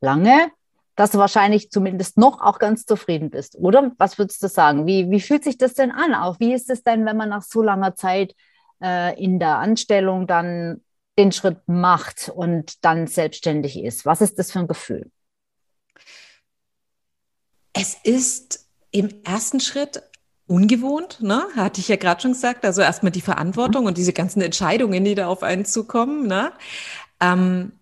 [0.01, 0.51] lange,
[0.97, 3.93] dass du wahrscheinlich zumindest noch auch ganz zufrieden bist, oder?
[3.99, 4.87] Was würdest du sagen?
[4.87, 6.15] Wie, wie fühlt sich das denn an?
[6.15, 8.35] Auch wie ist es denn, wenn man nach so langer Zeit
[8.83, 10.83] äh, in der Anstellung dann
[11.17, 14.07] den Schritt macht und dann selbstständig ist?
[14.07, 15.11] Was ist das für ein Gefühl?
[17.73, 20.03] Es ist im ersten Schritt
[20.49, 21.47] ungewohnt, ne?
[21.55, 22.65] Hatte ich ja gerade schon gesagt.
[22.65, 26.53] Also erstmal die Verantwortung und diese ganzen Entscheidungen, die da auf einen zukommen, ne?
[27.21, 27.73] Ähm,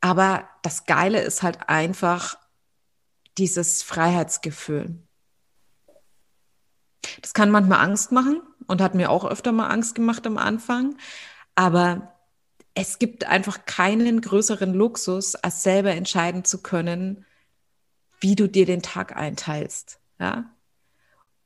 [0.00, 2.36] aber das Geile ist halt einfach
[3.38, 4.96] dieses Freiheitsgefühl.
[7.22, 10.96] Das kann manchmal Angst machen und hat mir auch öfter mal Angst gemacht am Anfang.
[11.54, 12.12] Aber
[12.74, 17.24] es gibt einfach keinen größeren Luxus, als selber entscheiden zu können,
[18.20, 20.00] wie du dir den Tag einteilst.
[20.18, 20.55] Ja?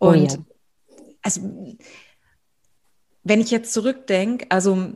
[0.01, 1.05] Und oh ja.
[1.23, 1.77] also,
[3.23, 4.95] wenn ich jetzt zurückdenke, also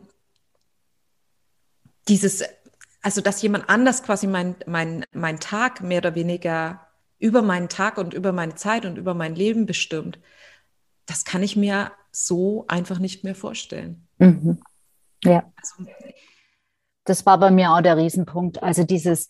[2.09, 2.43] dieses,
[3.03, 6.87] also dass jemand anders quasi mein, mein, mein Tag mehr oder weniger
[7.19, 10.19] über meinen Tag und über meine Zeit und über mein Leben bestimmt,
[11.05, 14.09] das kann ich mir so einfach nicht mehr vorstellen.
[14.19, 14.59] Mhm.
[15.23, 15.53] Ja.
[15.57, 15.91] Also,
[17.05, 18.63] das war bei mir auch der Riesenpunkt.
[18.63, 19.29] Also dieses,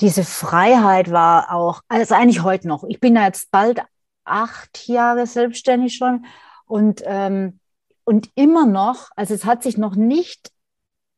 [0.00, 2.84] diese Freiheit war auch, also eigentlich heute noch.
[2.84, 3.82] Ich bin ja jetzt bald
[4.26, 6.26] acht Jahre selbstständig schon
[6.66, 7.60] und, ähm,
[8.04, 10.50] und immer noch, also es hat sich noch nicht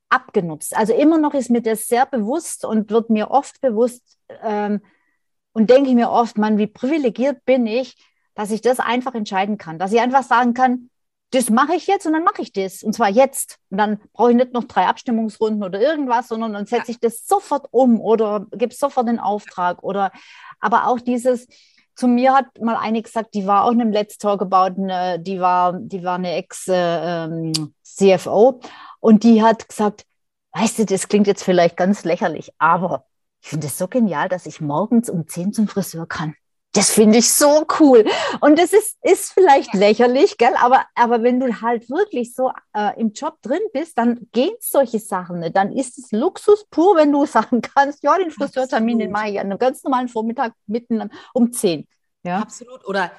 [0.08, 0.76] abgenutzt.
[0.76, 4.80] Also immer noch ist mir das sehr bewusst und wird mir oft bewusst ähm,
[5.52, 7.96] und denke ich mir oft, man, wie privilegiert bin ich,
[8.34, 10.90] dass ich das einfach entscheiden kann, dass ich einfach sagen kann,
[11.30, 12.82] das mache ich jetzt und dann mache ich das.
[12.82, 13.58] Und zwar jetzt.
[13.70, 17.26] Und dann brauche ich nicht noch drei Abstimmungsrunden oder irgendwas, sondern dann setze ich das
[17.26, 19.82] sofort um oder gebe sofort den Auftrag.
[19.82, 20.10] Oder
[20.58, 21.46] aber auch dieses,
[21.98, 25.18] zu mir hat mal eine gesagt, die war auch in einem Let's Talk About, eine,
[25.18, 28.60] die war, die war eine Ex-CFO äh, ähm,
[29.00, 30.06] und die hat gesagt,
[30.52, 33.04] weißt du, das klingt jetzt vielleicht ganz lächerlich, aber
[33.42, 36.36] ich finde es so genial, dass ich morgens um 10 zum Friseur kann.
[36.78, 38.04] Das finde ich so cool.
[38.40, 39.80] Und das ist, ist vielleicht ja.
[39.80, 40.54] lächerlich, gell?
[40.60, 44.98] Aber, aber wenn du halt wirklich so äh, im Job drin bist, dann gehen solche
[44.98, 45.56] Sachen nicht.
[45.56, 49.40] Dann ist es Luxus pur, wenn du sagen kannst, ja, den Friseurtermin, den mache ich
[49.40, 51.86] an einem ganz normalen Vormittag mitten um 10.
[52.24, 52.40] Ja?
[52.40, 52.86] Absolut.
[52.86, 53.10] Oder,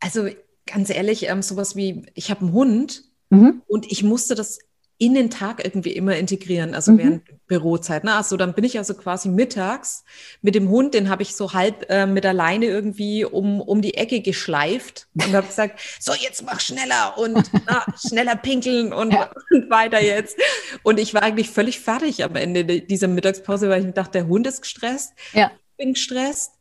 [0.00, 0.28] also
[0.66, 3.62] ganz ehrlich, ähm, sowas wie, ich habe einen Hund mhm.
[3.66, 4.58] und ich musste das
[5.00, 6.98] in den Tag irgendwie immer integrieren, also mhm.
[6.98, 8.04] während Bürozeit.
[8.04, 8.14] Ne?
[8.14, 10.04] Also dann bin ich also quasi mittags
[10.42, 13.80] mit dem Hund, den habe ich so halb äh, mit der Leine irgendwie um, um
[13.80, 19.14] die Ecke geschleift und habe gesagt, so jetzt mach schneller und na, schneller pinkeln und,
[19.14, 19.30] ja.
[19.50, 20.36] und, weiter jetzt.
[20.82, 24.46] Und ich war eigentlich völlig fertig am Ende dieser Mittagspause, weil ich dachte, der Hund
[24.46, 25.50] ist gestresst, ja.
[25.54, 26.52] ich bin gestresst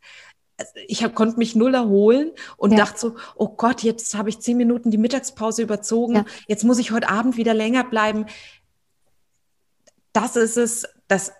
[0.87, 2.77] ich hab, konnte mich null erholen und ja.
[2.77, 6.25] dachte so, oh Gott, jetzt habe ich zehn Minuten die Mittagspause überzogen, ja.
[6.47, 8.25] jetzt muss ich heute Abend wieder länger bleiben.
[10.13, 11.31] Das ist es, das,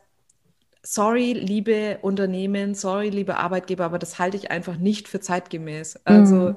[0.84, 6.00] sorry, liebe Unternehmen, sorry, liebe Arbeitgeber, aber das halte ich einfach nicht für zeitgemäß.
[6.06, 6.56] Also, mhm.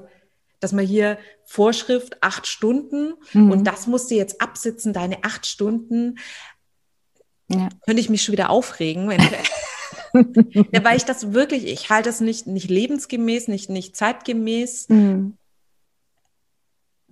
[0.59, 3.51] dass man hier Vorschrift acht Stunden mhm.
[3.51, 6.19] und das musst du jetzt absitzen, deine acht Stunden.
[7.49, 7.69] Ja.
[7.85, 9.21] Könnte ich mich schon wieder aufregen, wenn
[10.13, 14.89] ja, weil ich das wirklich, ich halte das nicht, nicht lebensgemäß, nicht, nicht zeitgemäß.
[14.89, 15.37] Mhm.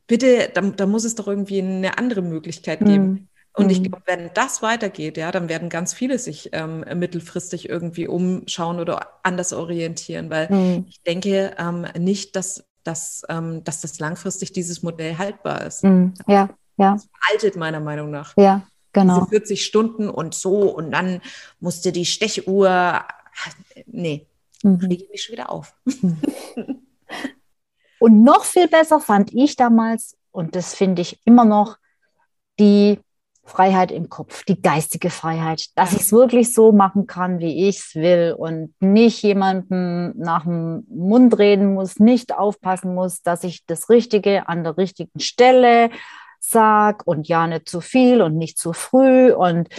[0.08, 3.08] Bitte, da, da, muss es doch irgendwie eine andere Möglichkeit geben.
[3.08, 3.28] Mhm.
[3.54, 3.84] Und ich mhm.
[3.84, 9.20] glaube, wenn das weitergeht, ja, dann werden ganz viele sich ähm, mittelfristig irgendwie umschauen oder
[9.24, 10.86] anders orientieren, weil mhm.
[10.88, 15.84] ich denke ähm, nicht, dass, dass, ähm, dass das langfristig dieses Modell haltbar ist.
[15.84, 16.14] Mhm.
[16.28, 16.94] Ja, ja.
[16.94, 18.36] Das veraltet meiner Meinung nach.
[18.38, 18.62] Ja,
[18.94, 19.22] Genau.
[19.22, 21.22] Diese 40 Stunden und so und dann
[21.60, 23.04] musste die Stechuhr.
[23.86, 24.28] Nee,
[24.64, 24.76] mhm.
[24.76, 25.76] rege mich schon wieder auf.
[28.00, 31.78] und noch viel besser fand ich damals, und das finde ich immer noch,
[32.60, 33.00] die
[33.44, 37.80] Freiheit im Kopf, die geistige Freiheit, dass ich es wirklich so machen kann, wie ich
[37.80, 43.66] es will und nicht jemandem nach dem Mund reden muss, nicht aufpassen muss, dass ich
[43.66, 45.90] das Richtige an der richtigen Stelle
[46.52, 49.70] sag und ja nicht zu viel und nicht zu früh und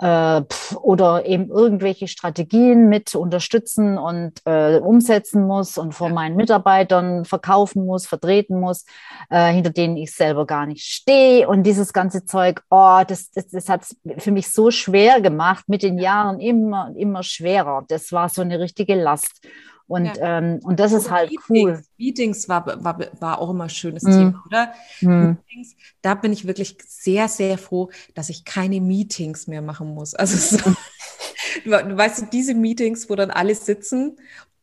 [0.00, 0.42] äh,
[0.76, 7.84] oder eben irgendwelche Strategien mit unterstützen und äh, umsetzen muss und vor meinen Mitarbeitern verkaufen
[7.84, 8.84] muss, vertreten muss,
[9.28, 11.46] äh, hinter denen ich selber gar nicht stehe.
[11.46, 15.68] Und dieses ganze Zeug, oh, das, das, das hat es für mich so schwer gemacht,
[15.68, 17.84] mit den Jahren immer, immer schwerer.
[17.88, 19.46] Das war so eine richtige Last.
[19.90, 20.38] Und, ja.
[20.38, 21.82] ähm, und das ist halt Meetings, cool.
[21.98, 24.12] Meetings war, war, war auch immer ein schönes mm.
[24.12, 24.72] Thema, oder?
[25.00, 25.36] Mm.
[25.48, 30.14] Meetings, da bin ich wirklich sehr, sehr froh, dass ich keine Meetings mehr machen muss.
[30.14, 30.58] Also so,
[31.64, 34.16] du, weißt du, diese Meetings, wo dann alle sitzen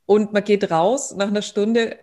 [0.05, 1.99] und man geht raus nach einer Stunde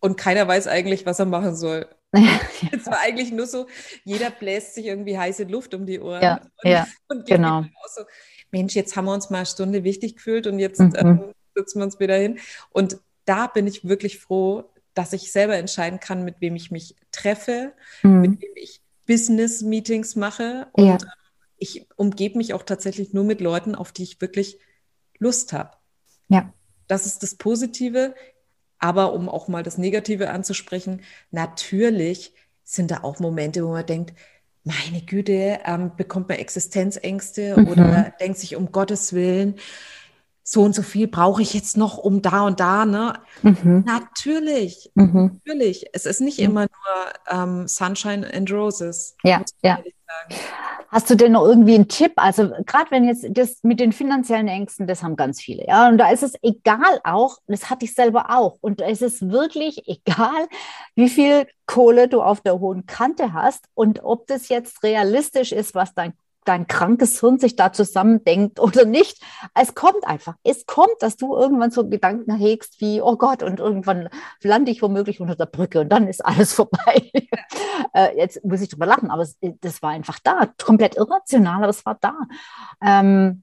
[0.00, 1.86] und keiner weiß eigentlich, was er machen soll.
[2.72, 3.68] Es war eigentlich nur so,
[4.02, 6.22] jeder bläst sich irgendwie heiße Luft um die Ohren.
[6.22, 7.62] Ja, und, ja und genau.
[7.94, 8.02] So,
[8.50, 10.92] Mensch, jetzt haben wir uns mal eine Stunde wichtig gefühlt und jetzt mhm.
[10.96, 12.38] ähm, setzen wir uns wieder hin.
[12.70, 16.94] Und da bin ich wirklich froh, dass ich selber entscheiden kann, mit wem ich mich
[17.12, 18.20] treffe, mhm.
[18.20, 20.68] mit wem ich Business-Meetings mache.
[20.72, 20.94] Und ja.
[20.94, 21.10] Ähm,
[21.58, 24.58] ich umgebe mich auch tatsächlich nur mit Leuten, auf die ich wirklich
[25.18, 25.70] Lust habe.
[26.28, 26.52] Ja.
[26.86, 28.14] Das ist das Positive.
[28.78, 31.00] Aber um auch mal das Negative anzusprechen,
[31.30, 34.14] natürlich sind da auch Momente, wo man denkt,
[34.64, 37.68] meine Güte, ähm, bekommt man Existenzängste mhm.
[37.68, 39.54] oder denkt sich um Gottes Willen,
[40.48, 43.14] so und so viel brauche ich jetzt noch um da und da, ne?
[43.42, 43.82] Mhm.
[43.84, 45.40] Natürlich, mhm.
[45.44, 45.86] natürlich.
[45.92, 46.44] Es ist nicht mhm.
[46.44, 49.16] immer nur ähm, Sunshine and Roses.
[49.24, 49.80] Ja, ja.
[50.88, 52.12] Hast du denn noch irgendwie einen Tipp?
[52.14, 55.88] Also gerade wenn jetzt das mit den finanziellen Ängsten, das haben ganz viele, ja.
[55.88, 58.56] Und da ist es egal auch, das hatte ich selber auch.
[58.60, 60.46] Und es ist wirklich egal,
[60.94, 65.74] wie viel Kohle du auf der hohen Kante hast und ob das jetzt realistisch ist,
[65.74, 66.12] was dein
[66.48, 69.22] dein krankes Hirn sich da zusammendenkt oder nicht.
[69.54, 70.34] Es kommt einfach.
[70.42, 74.08] Es kommt, dass du irgendwann so Gedanken hegst wie, oh Gott, und irgendwann
[74.42, 77.10] lande ich womöglich unter der Brücke und dann ist alles vorbei.
[77.94, 80.46] äh, jetzt muss ich drüber lachen, aber es, das war einfach da.
[80.62, 82.14] Komplett irrational, aber es war da.
[82.82, 83.42] Ähm,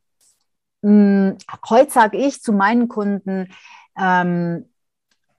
[0.82, 1.38] mh, hm,
[1.70, 3.50] heute sage ich zu meinen Kunden,
[3.98, 4.70] ähm,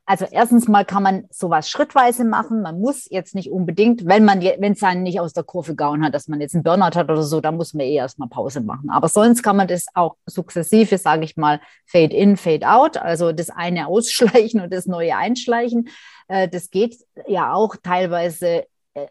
[0.07, 2.61] also erstens mal kann man sowas schrittweise machen.
[2.61, 6.05] Man muss jetzt nicht unbedingt, wenn man wenn es einen nicht aus der Kurve gehauen
[6.05, 8.61] hat, dass man jetzt einen Burnout hat oder so, dann muss man eh erstmal Pause
[8.61, 8.91] machen.
[8.91, 13.33] Aber sonst kann man das auch sukzessive, sage ich mal, Fade in, Fade out, also
[13.33, 15.89] das eine ausschleichen und das neue einschleichen.
[16.29, 16.97] Äh, das geht
[17.27, 18.67] ja auch teilweise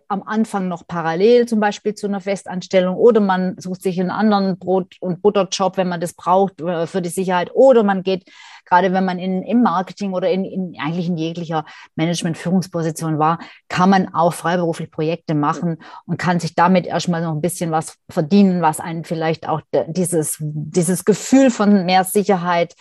[0.08, 4.58] am Anfang noch parallel zum Beispiel zu einer Festanstellung oder man sucht sich einen anderen
[4.58, 7.52] Brot- und Butterjob, wenn man das braucht äh, für die Sicherheit.
[7.54, 8.30] Oder man geht
[8.66, 11.66] gerade wenn man in, im Marketing oder in, in eigentlich in jeglicher
[11.96, 17.42] Management-Führungsposition war, kann man auch freiberuflich Projekte machen und kann sich damit erstmal noch ein
[17.42, 22.76] bisschen was verdienen, was einen vielleicht auch dieses, dieses Gefühl von mehr Sicherheit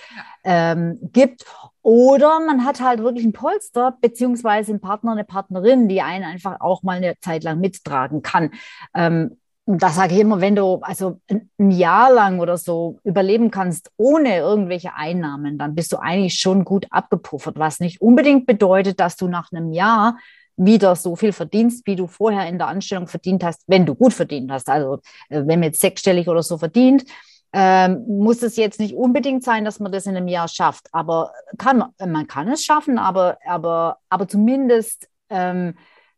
[0.45, 1.45] ähm, gibt.
[1.82, 6.61] Oder man hat halt wirklich ein Polster, beziehungsweise einen Partner, eine Partnerin, die einen einfach
[6.61, 8.51] auch mal eine Zeit lang mittragen kann.
[8.95, 11.20] Ähm, da sage ich immer, wenn du also
[11.59, 16.64] ein Jahr lang oder so überleben kannst ohne irgendwelche Einnahmen, dann bist du eigentlich schon
[16.64, 20.18] gut abgepuffert, was nicht unbedingt bedeutet, dass du nach einem Jahr
[20.57, 24.12] wieder so viel verdienst, wie du vorher in der Anstellung verdient hast, wenn du gut
[24.12, 24.68] verdient hast.
[24.68, 27.05] Also äh, wenn man jetzt sechsstellig oder so verdient,
[27.53, 30.89] ähm, muss es jetzt nicht unbedingt sein, dass man das in einem Jahr schafft.
[30.93, 35.75] Aber kann, man kann es schaffen, aber, aber, aber zumindest ähm,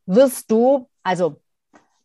[0.06, 1.40] wirst du, also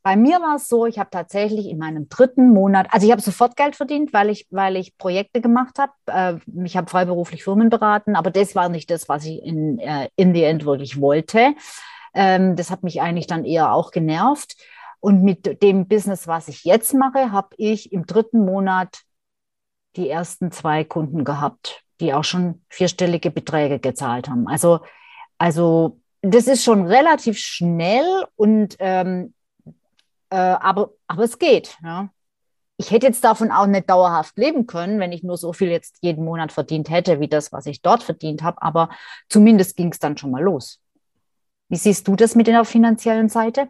[0.01, 3.21] bei mir war es so, ich habe tatsächlich in meinem dritten Monat, also ich habe
[3.21, 5.91] sofort Geld verdient, weil ich, weil ich Projekte gemacht habe.
[6.07, 10.09] Äh, ich habe freiberuflich Firmen beraten, aber das war nicht das, was ich in, äh,
[10.15, 11.53] in the end wirklich wollte.
[12.13, 14.55] Ähm, das hat mich eigentlich dann eher auch genervt.
[15.01, 19.03] Und mit dem Business, was ich jetzt mache, habe ich im dritten Monat
[19.95, 24.47] die ersten zwei Kunden gehabt, die auch schon vierstellige Beträge gezahlt haben.
[24.47, 24.79] Also,
[25.37, 29.33] also das ist schon relativ schnell und ähm,
[30.29, 31.77] äh, aber, aber es geht.
[31.83, 32.09] Ja.
[32.77, 35.97] Ich hätte jetzt davon auch nicht dauerhaft leben können, wenn ich nur so viel jetzt
[36.01, 38.61] jeden Monat verdient hätte, wie das, was ich dort verdient habe.
[38.61, 38.89] Aber
[39.27, 40.79] zumindest ging es dann schon mal los.
[41.67, 43.69] Wie siehst du das mit der finanziellen Seite?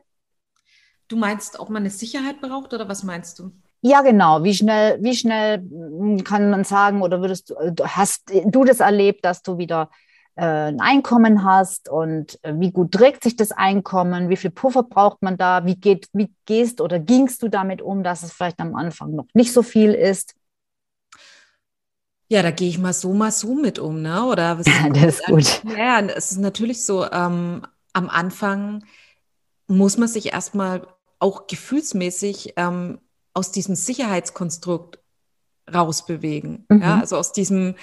[1.08, 3.52] Du meinst, ob man eine Sicherheit braucht oder was meinst du?
[3.82, 4.44] Ja, genau.
[4.44, 8.80] Wie schnell, wie schnell hm, kann man sagen oder würdest du, äh, hast du das
[8.80, 9.90] erlebt, dass du wieder
[10.36, 14.30] äh, ein Einkommen hast und äh, wie gut trägt sich das Einkommen?
[14.30, 15.66] Wie viel Puffer braucht man da?
[15.66, 19.28] Wie geht, wie gehst oder gingst du damit um, dass es vielleicht am Anfang noch
[19.34, 20.36] nicht so viel ist?
[22.32, 24.24] Ja, da gehe ich mal so, mal so mit um, ne?
[24.26, 24.56] Oder
[24.94, 25.64] das ist gut.
[25.78, 27.10] Ja, es ist natürlich so.
[27.10, 27.64] Ähm,
[27.94, 28.84] am Anfang
[29.68, 30.88] muss man sich erstmal
[31.20, 33.00] auch gefühlsmäßig ähm,
[33.34, 35.00] aus diesem Sicherheitskonstrukt
[35.74, 36.66] rausbewegen.
[36.70, 36.82] Mhm.
[36.82, 37.76] Ja, also aus diesem,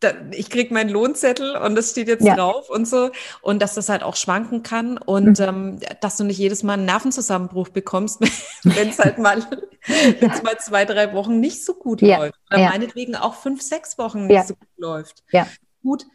[0.00, 2.34] da, ich kriege meinen Lohnzettel und das steht jetzt ja.
[2.34, 3.10] drauf und so.
[3.42, 5.46] Und dass das halt auch schwanken kann und mhm.
[5.46, 8.20] ähm, dass du nicht jedes Mal einen Nervenzusammenbruch bekommst,
[8.64, 9.38] wenn es halt mal,
[10.20, 12.18] wenn's mal zwei, drei Wochen nicht so gut ja.
[12.18, 12.38] läuft.
[12.50, 12.68] Oder ja.
[12.70, 15.24] meinetwegen auch fünf, sechs Wochen nicht so gut läuft.
[15.30, 15.46] Ja.
[15.82, 16.06] Gut,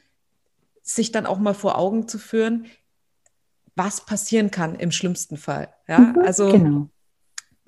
[0.82, 2.66] sich dann auch mal vor Augen zu führen,
[3.76, 5.74] was passieren kann im schlimmsten Fall.
[5.88, 6.90] Ja, mhm, also genau.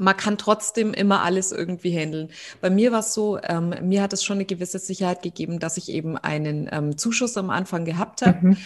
[0.03, 2.29] Man kann trotzdem immer alles irgendwie handeln.
[2.61, 5.77] Bei mir war es so, ähm, mir hat es schon eine gewisse Sicherheit gegeben, dass
[5.77, 8.47] ich eben einen ähm, Zuschuss am Anfang gehabt habe.
[8.47, 8.57] Mhm.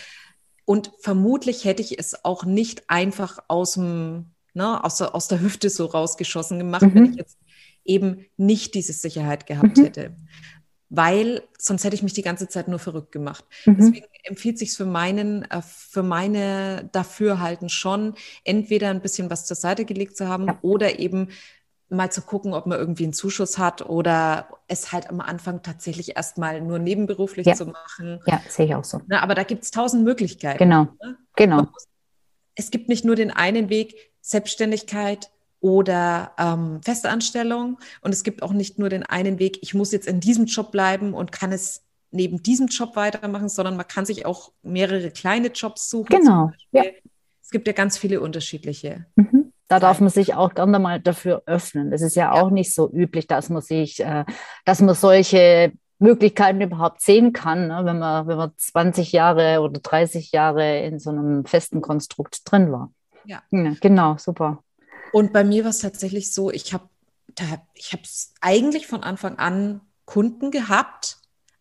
[0.66, 5.40] Und vermutlich hätte ich es auch nicht einfach aus dem, ne, aus, der, aus der
[5.40, 6.96] Hüfte so rausgeschossen gemacht, mhm.
[6.96, 7.38] wenn ich jetzt
[7.86, 9.84] eben nicht diese Sicherheit gehabt mhm.
[9.84, 10.16] hätte
[10.90, 13.44] weil sonst hätte ich mich die ganze Zeit nur verrückt gemacht.
[13.66, 13.78] Mhm.
[13.78, 19.58] Deswegen empfiehlt sich für meinen, äh, für meine Dafürhalten schon, entweder ein bisschen was zur
[19.58, 20.58] Seite gelegt zu haben ja.
[20.62, 21.30] oder eben
[21.90, 26.18] mal zu gucken, ob man irgendwie einen Zuschuss hat oder es halt am Anfang tatsächlich
[26.18, 27.56] erstmal nur nebenberuflich ja.
[27.56, 28.20] zu machen.
[28.26, 29.02] Ja, sehe ich auch so.
[29.08, 30.58] Na, aber da gibt es tausend Möglichkeiten.
[30.58, 31.18] Genau, ne?
[31.36, 31.68] genau.
[32.56, 37.78] Es gibt nicht nur den einen Weg, Selbstständigkeit, oder ähm, Festanstellung.
[38.02, 40.72] Und es gibt auch nicht nur den einen Weg, ich muss jetzt in diesem Job
[40.72, 45.50] bleiben und kann es neben diesem Job weitermachen, sondern man kann sich auch mehrere kleine
[45.50, 46.20] Jobs suchen.
[46.20, 46.52] Genau.
[46.72, 46.84] Ja.
[47.42, 49.06] Es gibt ja ganz viele unterschiedliche.
[49.16, 49.54] Mhm.
[49.68, 51.92] Da darf man sich auch gerne mal dafür öffnen.
[51.92, 54.24] Es ist ja, ja, auch nicht so üblich, dass man sich, äh,
[54.64, 57.82] dass man solche Möglichkeiten überhaupt sehen kann, ne?
[57.84, 62.72] wenn, man, wenn man 20 Jahre oder 30 Jahre in so einem festen Konstrukt drin
[62.72, 62.92] war.
[63.26, 63.42] Ja.
[63.52, 64.64] ja genau, super.
[65.12, 66.90] Und bei mir war es tatsächlich so, ich habe
[67.76, 68.02] ich habe
[68.42, 71.18] eigentlich von Anfang an Kunden gehabt,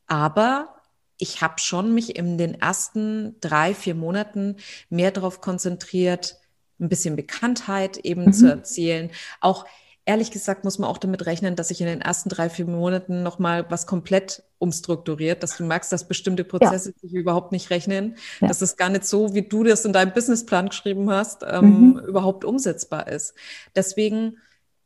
[0.07, 0.76] aber
[1.18, 4.57] ich habe schon mich in den ersten drei, vier Monaten
[4.88, 6.36] mehr darauf konzentriert,
[6.78, 8.32] ein bisschen Bekanntheit eben mhm.
[8.32, 9.11] zu erzielen.
[9.40, 9.66] Auch
[10.07, 13.23] ehrlich gesagt muss man auch damit rechnen, dass sich in den ersten drei, vier Monaten
[13.23, 16.99] nochmal was komplett umstrukturiert, dass du merkst, dass bestimmte Prozesse ja.
[17.01, 18.49] sich überhaupt nicht rechnen, ja.
[18.49, 21.99] dass es gar nicht so, wie du das in deinem Businessplan geschrieben hast, ähm, mhm.
[22.07, 23.35] überhaupt umsetzbar ist.
[23.75, 24.39] Deswegen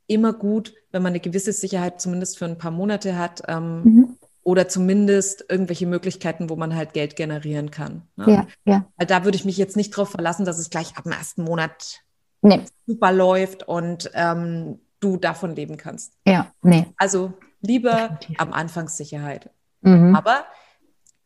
[0.06, 3.42] immer gut, wenn man eine gewisse Sicherheit zumindest für ein paar Monate hat.
[3.46, 4.16] Ähm, mhm.
[4.42, 8.08] Oder zumindest irgendwelche Möglichkeiten, wo man halt Geld generieren kann.
[8.16, 8.24] Ne?
[8.26, 8.86] Ja, ja.
[8.96, 11.44] Weil da würde ich mich jetzt nicht darauf verlassen, dass es gleich ab dem ersten
[11.44, 12.00] Monat
[12.40, 12.62] nee.
[12.86, 16.12] super läuft und ähm, du davon leben kannst.
[16.26, 16.86] Ja, nee.
[16.96, 18.40] Also lieber Definitiv.
[18.40, 19.50] am Anfang Sicherheit.
[19.80, 20.14] Mhm.
[20.14, 20.44] Aber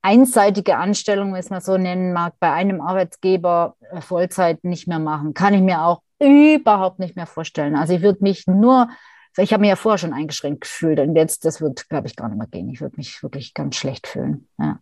[0.00, 5.00] einseitige Anstellung, wenn es man so nennen mag, bei einem Arbeitsgeber äh, Vollzeit nicht mehr
[5.00, 5.34] machen.
[5.34, 7.76] Kann ich mir auch überhaupt nicht mehr vorstellen.
[7.76, 8.88] Also ich würde mich nur,
[9.36, 12.30] ich habe mich ja vorher schon eingeschränkt gefühlt und jetzt, das wird, glaube ich, gar
[12.30, 12.70] nicht mehr gehen.
[12.70, 14.48] Ich würde mich wirklich ganz schlecht fühlen.
[14.58, 14.78] Ja.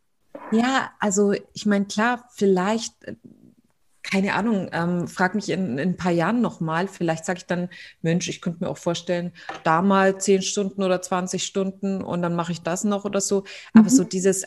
[0.52, 3.16] Ja, also ich meine, klar, vielleicht, äh,
[4.02, 6.86] keine Ahnung, ähm, frag mich in, in, ein paar Jahren nochmal.
[6.86, 7.68] Vielleicht sage ich dann,
[8.02, 9.32] Mensch, ich könnte mir auch vorstellen,
[9.64, 13.40] da mal 10 Stunden oder 20 Stunden und dann mache ich das noch oder so.
[13.40, 13.80] Mhm.
[13.80, 14.44] Aber so dieses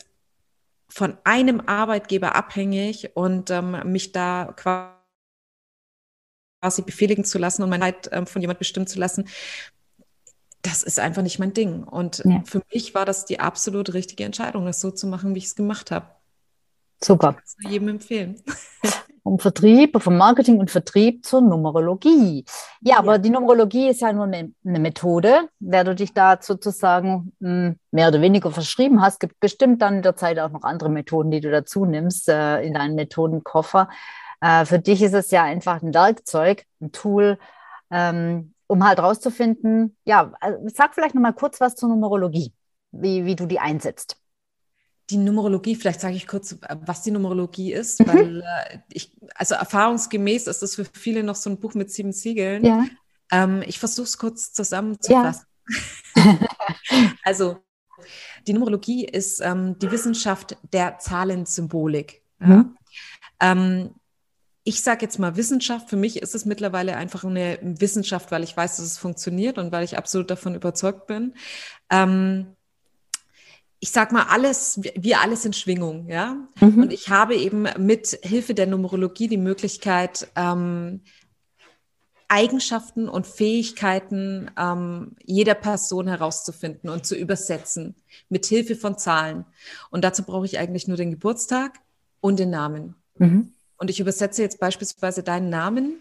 [0.88, 4.92] von einem Arbeitgeber abhängig und ähm, mich da quasi
[6.82, 9.28] befehligen zu lassen und meine Zeit ähm, von jemand bestimmen zu lassen,
[10.62, 11.84] das ist einfach nicht mein Ding.
[11.84, 12.42] Und ja.
[12.44, 15.56] für mich war das die absolut richtige Entscheidung, das so zu machen, wie ich es
[15.56, 16.06] gemacht habe.
[17.02, 17.30] Super.
[17.30, 18.42] Ich kann es jedem empfehlen.
[19.22, 22.42] Vom Vertrieb, vom Marketing und Vertrieb zur Numerologie.
[22.80, 22.98] Ja, ja.
[22.98, 25.50] aber die Numerologie ist ja nur eine, eine, Methode.
[25.58, 30.02] Wer du dich da sozusagen hm, mehr oder weniger verschrieben hast, gibt bestimmt dann in
[30.02, 33.90] der Zeit auch noch andere Methoden, die du dazu nimmst äh, in deinen Methodenkoffer.
[34.40, 37.38] Äh, für dich ist es ja einfach ein Werkzeug, ein Tool,
[37.90, 42.52] ähm, um halt rauszufinden, ja, also sag vielleicht nochmal kurz was zur Numerologie,
[42.92, 44.16] wie, wie du die einsetzt.
[45.10, 46.56] Die Numerologie, vielleicht sage ich kurz,
[46.86, 48.06] was die Numerologie ist, mhm.
[48.06, 52.12] weil äh, ich, also erfahrungsgemäß ist das für viele noch so ein Buch mit sieben
[52.12, 52.64] Siegeln.
[52.64, 52.86] Ja.
[53.32, 55.46] Ähm, ich versuche es kurz zusammenzufassen.
[56.14, 56.38] Ja.
[57.24, 57.56] also,
[58.46, 62.22] die Numerologie ist ähm, die Wissenschaft der Zahlensymbolik.
[62.38, 62.46] Ja?
[62.46, 62.76] Mhm.
[63.40, 63.94] Ähm,
[64.70, 65.90] ich sage jetzt mal Wissenschaft.
[65.90, 69.72] Für mich ist es mittlerweile einfach eine Wissenschaft, weil ich weiß, dass es funktioniert und
[69.72, 71.34] weil ich absolut davon überzeugt bin.
[71.90, 72.54] Ähm,
[73.80, 76.36] ich sag mal, alles, wir alles in Schwingung, ja.
[76.60, 76.82] Mhm.
[76.82, 81.00] Und ich habe eben mit Hilfe der Numerologie die Möglichkeit, ähm,
[82.28, 87.96] Eigenschaften und Fähigkeiten ähm, jeder Person herauszufinden und zu übersetzen
[88.28, 89.46] mit Hilfe von Zahlen.
[89.90, 91.80] Und dazu brauche ich eigentlich nur den Geburtstag
[92.20, 92.94] und den Namen.
[93.18, 93.52] Mhm.
[93.80, 96.00] Und ich übersetze jetzt beispielsweise deinen Namen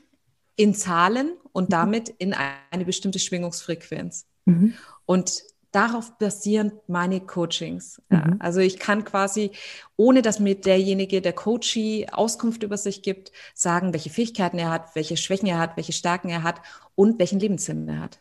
[0.57, 1.71] in Zahlen und mhm.
[1.71, 2.35] damit in
[2.71, 4.27] eine bestimmte Schwingungsfrequenz.
[4.43, 4.73] Mhm.
[5.05, 8.01] Und darauf basieren meine Coachings.
[8.11, 8.35] Ja, mhm.
[8.39, 9.51] also ich kann quasi,
[9.95, 14.95] ohne dass mir derjenige, der Coachee Auskunft über sich gibt, sagen, welche Fähigkeiten er hat,
[14.95, 16.61] welche Schwächen er hat, welche Stärken er hat
[16.95, 18.19] und welchen Lebenssinn er hat.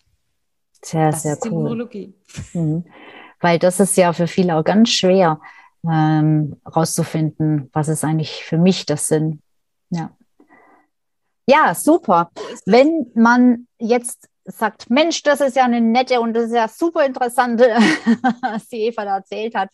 [0.84, 2.12] Sehr, das sehr ist cool.
[2.52, 2.84] Mhm.
[3.40, 5.40] Weil das ist ja für viele auch ganz schwer
[5.84, 9.42] ähm, rauszufinden, was ist eigentlich für mich das Sinn.
[9.90, 10.16] Ja.
[11.46, 12.30] Ja, super.
[12.66, 17.04] Wenn man jetzt sagt, Mensch, das ist ja eine nette und das ist ja super
[17.04, 17.64] interessante,
[18.42, 19.70] was die Eva da erzählt hat.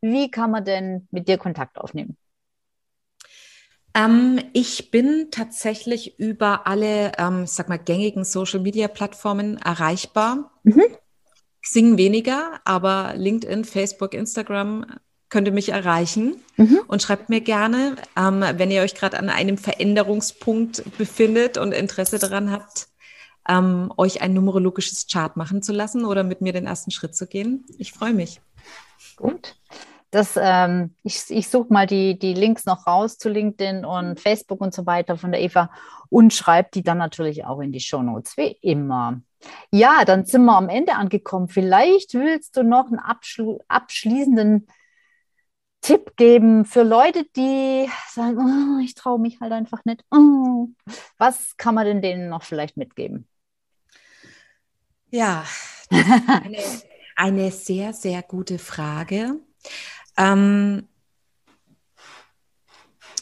[0.00, 2.16] Wie kann man denn mit dir Kontakt aufnehmen?
[3.94, 10.52] Ähm, ich bin tatsächlich über alle, ähm, sag mal, gängigen Social Media Plattformen erreichbar.
[10.64, 10.84] Mhm.
[11.62, 14.86] Singen weniger, aber LinkedIn, Facebook, Instagram
[15.28, 16.80] könnt ihr mich erreichen mhm.
[16.86, 22.18] und schreibt mir gerne, ähm, wenn ihr euch gerade an einem Veränderungspunkt befindet und Interesse
[22.18, 22.88] daran habt,
[23.48, 27.26] ähm, euch ein numerologisches Chart machen zu lassen oder mit mir den ersten Schritt zu
[27.26, 27.64] gehen.
[27.78, 28.40] Ich freue mich.
[29.16, 29.56] Gut.
[30.10, 34.60] Das, ähm, ich ich suche mal die, die Links noch raus zu LinkedIn und Facebook
[34.60, 35.70] und so weiter von der Eva
[36.08, 39.20] und schreibe die dann natürlich auch in die Show Notes, wie immer.
[39.70, 41.48] Ja, dann sind wir am Ende angekommen.
[41.48, 44.66] Vielleicht willst du noch einen abschli abschließenden
[45.86, 50.04] Tipp geben für Leute, die sagen, oh, ich traue mich halt einfach nicht?
[50.10, 50.66] Oh.
[51.16, 53.28] Was kann man denn denen noch vielleicht mitgeben?
[55.10, 55.44] Ja,
[55.90, 56.58] eine,
[57.14, 59.38] eine sehr, sehr gute Frage.
[60.16, 60.88] Ähm,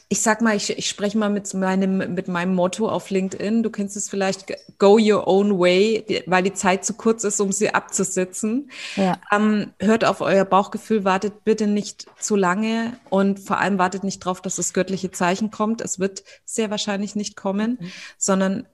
[0.09, 3.63] ich sag mal, ich, ich spreche mal mit meinem, mit meinem Motto auf LinkedIn.
[3.63, 4.47] Du kennst es vielleicht,
[4.79, 8.71] go your own way, weil die Zeit zu kurz ist, um sie abzusitzen.
[8.97, 9.19] Ja.
[9.33, 14.25] Ähm, hört auf euer Bauchgefühl, wartet bitte nicht zu lange und vor allem wartet nicht
[14.25, 15.81] darauf, dass das göttliche Zeichen kommt.
[15.81, 17.93] Es wird sehr wahrscheinlich nicht kommen, mhm.
[18.19, 18.67] sondern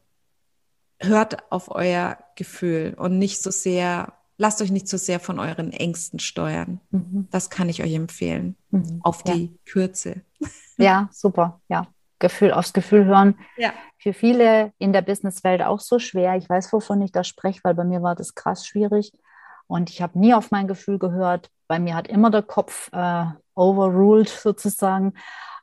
[0.98, 5.70] hört auf euer Gefühl und nicht so sehr lasst euch nicht so sehr von euren
[5.70, 6.80] Ängsten steuern.
[6.90, 7.28] Mhm.
[7.30, 8.56] Das kann ich euch empfehlen.
[8.70, 9.00] Mhm.
[9.02, 9.70] Auf die ja.
[9.70, 10.22] Kürze.
[10.78, 11.60] Ja, super.
[11.68, 11.88] Ja.
[12.20, 13.38] Gefühl, aufs Gefühl hören.
[13.58, 13.74] Ja.
[13.98, 16.36] Für viele in der Businesswelt auch so schwer.
[16.36, 19.12] Ich weiß, wovon ich da spreche, weil bei mir war das krass schwierig.
[19.66, 21.50] Und ich habe nie auf mein Gefühl gehört.
[21.68, 25.12] Bei mir hat immer der Kopf äh, overruled sozusagen.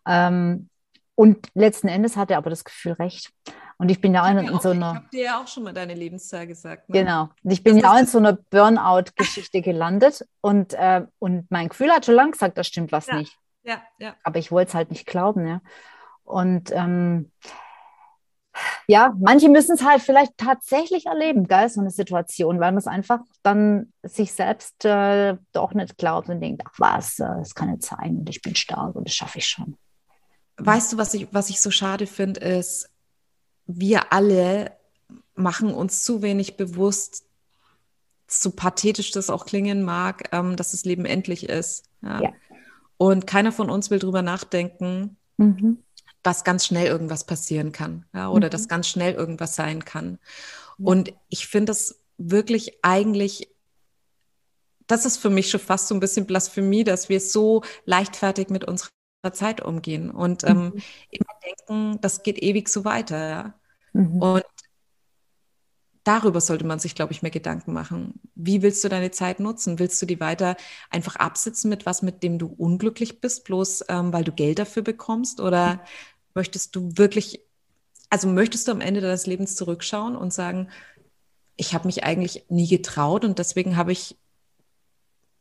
[0.07, 0.69] Ähm,
[1.15, 3.31] und letzten Endes hat er aber das Gefühl recht.
[3.79, 4.91] Und ich bin ja auch in, so einer.
[4.91, 6.89] Ich habe dir ja auch schon mal deine Lebenszahl gesagt.
[6.89, 6.99] Ne?
[6.99, 7.29] Genau.
[7.43, 10.25] Und ich bin das ja auch in so einer Burnout-Geschichte gelandet.
[10.41, 13.15] Und, äh, und mein Gefühl hat schon lange gesagt, da stimmt was ja.
[13.17, 13.37] nicht.
[13.63, 14.15] Ja, ja.
[14.23, 15.45] Aber ich wollte es halt nicht glauben.
[15.45, 15.61] Ja.
[16.23, 17.31] Und ähm,
[18.87, 22.87] ja, manche müssen es halt vielleicht tatsächlich erleben, gell, so eine Situation, weil man es
[22.87, 27.69] einfach dann sich selbst äh, doch nicht glaubt und denkt, ach was, äh, das kann
[27.69, 29.77] nicht sein und ich bin stark und das schaffe ich schon.
[30.57, 32.89] Weißt du, was ich, was ich so schade finde, ist,
[33.67, 34.71] wir alle
[35.35, 37.25] machen uns zu wenig bewusst,
[38.27, 41.85] so pathetisch das auch klingen mag, ähm, dass das Leben endlich ist.
[42.01, 42.21] Ja.
[42.21, 42.29] ja.
[42.97, 45.83] Und keiner von uns will drüber nachdenken, mhm.
[46.23, 48.51] dass ganz schnell irgendwas passieren kann ja, oder mhm.
[48.51, 50.19] dass ganz schnell irgendwas sein kann.
[50.77, 50.85] Mhm.
[50.85, 53.49] Und ich finde das wirklich eigentlich,
[54.87, 58.65] das ist für mich schon fast so ein bisschen Blasphemie, dass wir so leichtfertig mit
[58.65, 58.89] unserer
[59.33, 60.81] Zeit umgehen und ähm, mhm.
[61.09, 63.29] immer denken, das geht ewig so weiter.
[63.29, 63.53] Ja?
[63.93, 64.21] Mhm.
[64.21, 64.45] Und
[66.07, 68.19] darüber sollte man sich, glaube ich, mehr Gedanken machen.
[68.33, 69.77] Wie willst du deine Zeit nutzen?
[69.77, 70.55] Willst du die weiter
[70.89, 74.83] einfach absitzen mit was, mit dem du unglücklich bist, bloß ähm, weil du Geld dafür
[74.83, 75.41] bekommst?
[75.41, 75.83] Oder
[76.33, 77.41] möchtest du wirklich,
[78.09, 80.69] also möchtest du am Ende deines Lebens zurückschauen und sagen,
[81.57, 84.15] ich habe mich eigentlich nie getraut und deswegen habe ich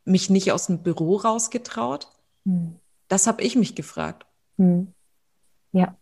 [0.04, 2.08] mich nicht aus dem Büro rausgetraut?
[2.44, 2.80] Mhm.
[3.08, 4.26] Das habe ich mich gefragt.
[4.56, 4.92] Mhm.
[5.72, 5.96] Ja.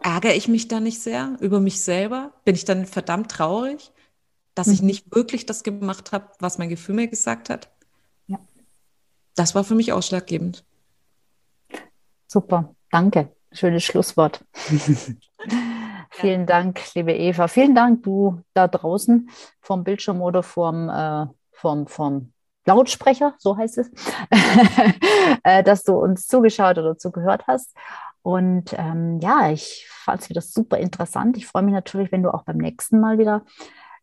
[0.00, 2.32] Ärgere ich mich da nicht sehr über mich selber?
[2.44, 3.92] Bin ich dann verdammt traurig,
[4.54, 4.72] dass mhm.
[4.72, 7.70] ich nicht wirklich das gemacht habe, was mein Gefühl mir gesagt hat?
[8.26, 8.38] Ja.
[9.34, 10.64] Das war für mich ausschlaggebend.
[12.26, 13.34] Super, danke.
[13.52, 14.44] Schönes Schlusswort.
[16.10, 17.48] Vielen Dank, liebe Eva.
[17.48, 19.30] Vielen Dank, du da draußen
[19.60, 22.31] vom Bildschirm oder vom, äh, vom, vom
[22.64, 23.90] Lautsprecher, so heißt es,
[25.44, 27.76] äh, dass du uns zugeschaut oder zugehört hast.
[28.22, 31.36] Und ähm, ja, ich fand es wieder super interessant.
[31.36, 33.44] Ich freue mich natürlich, wenn du auch beim nächsten Mal wieder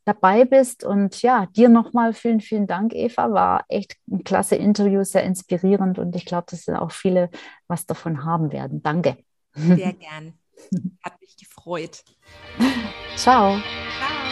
[0.06, 0.84] dabei bist.
[0.84, 3.32] Und ja, dir nochmal vielen, vielen Dank, Eva.
[3.32, 6.00] War echt ein klasse Interview, sehr inspirierend.
[6.00, 7.30] Und ich glaube, dass auch viele
[7.68, 8.82] was davon haben werden.
[8.84, 9.18] Danke.
[9.54, 10.34] Sehr gern.
[11.04, 12.04] Hat mich gefreut.
[13.16, 13.58] Ciao.
[13.58, 14.29] Ciao.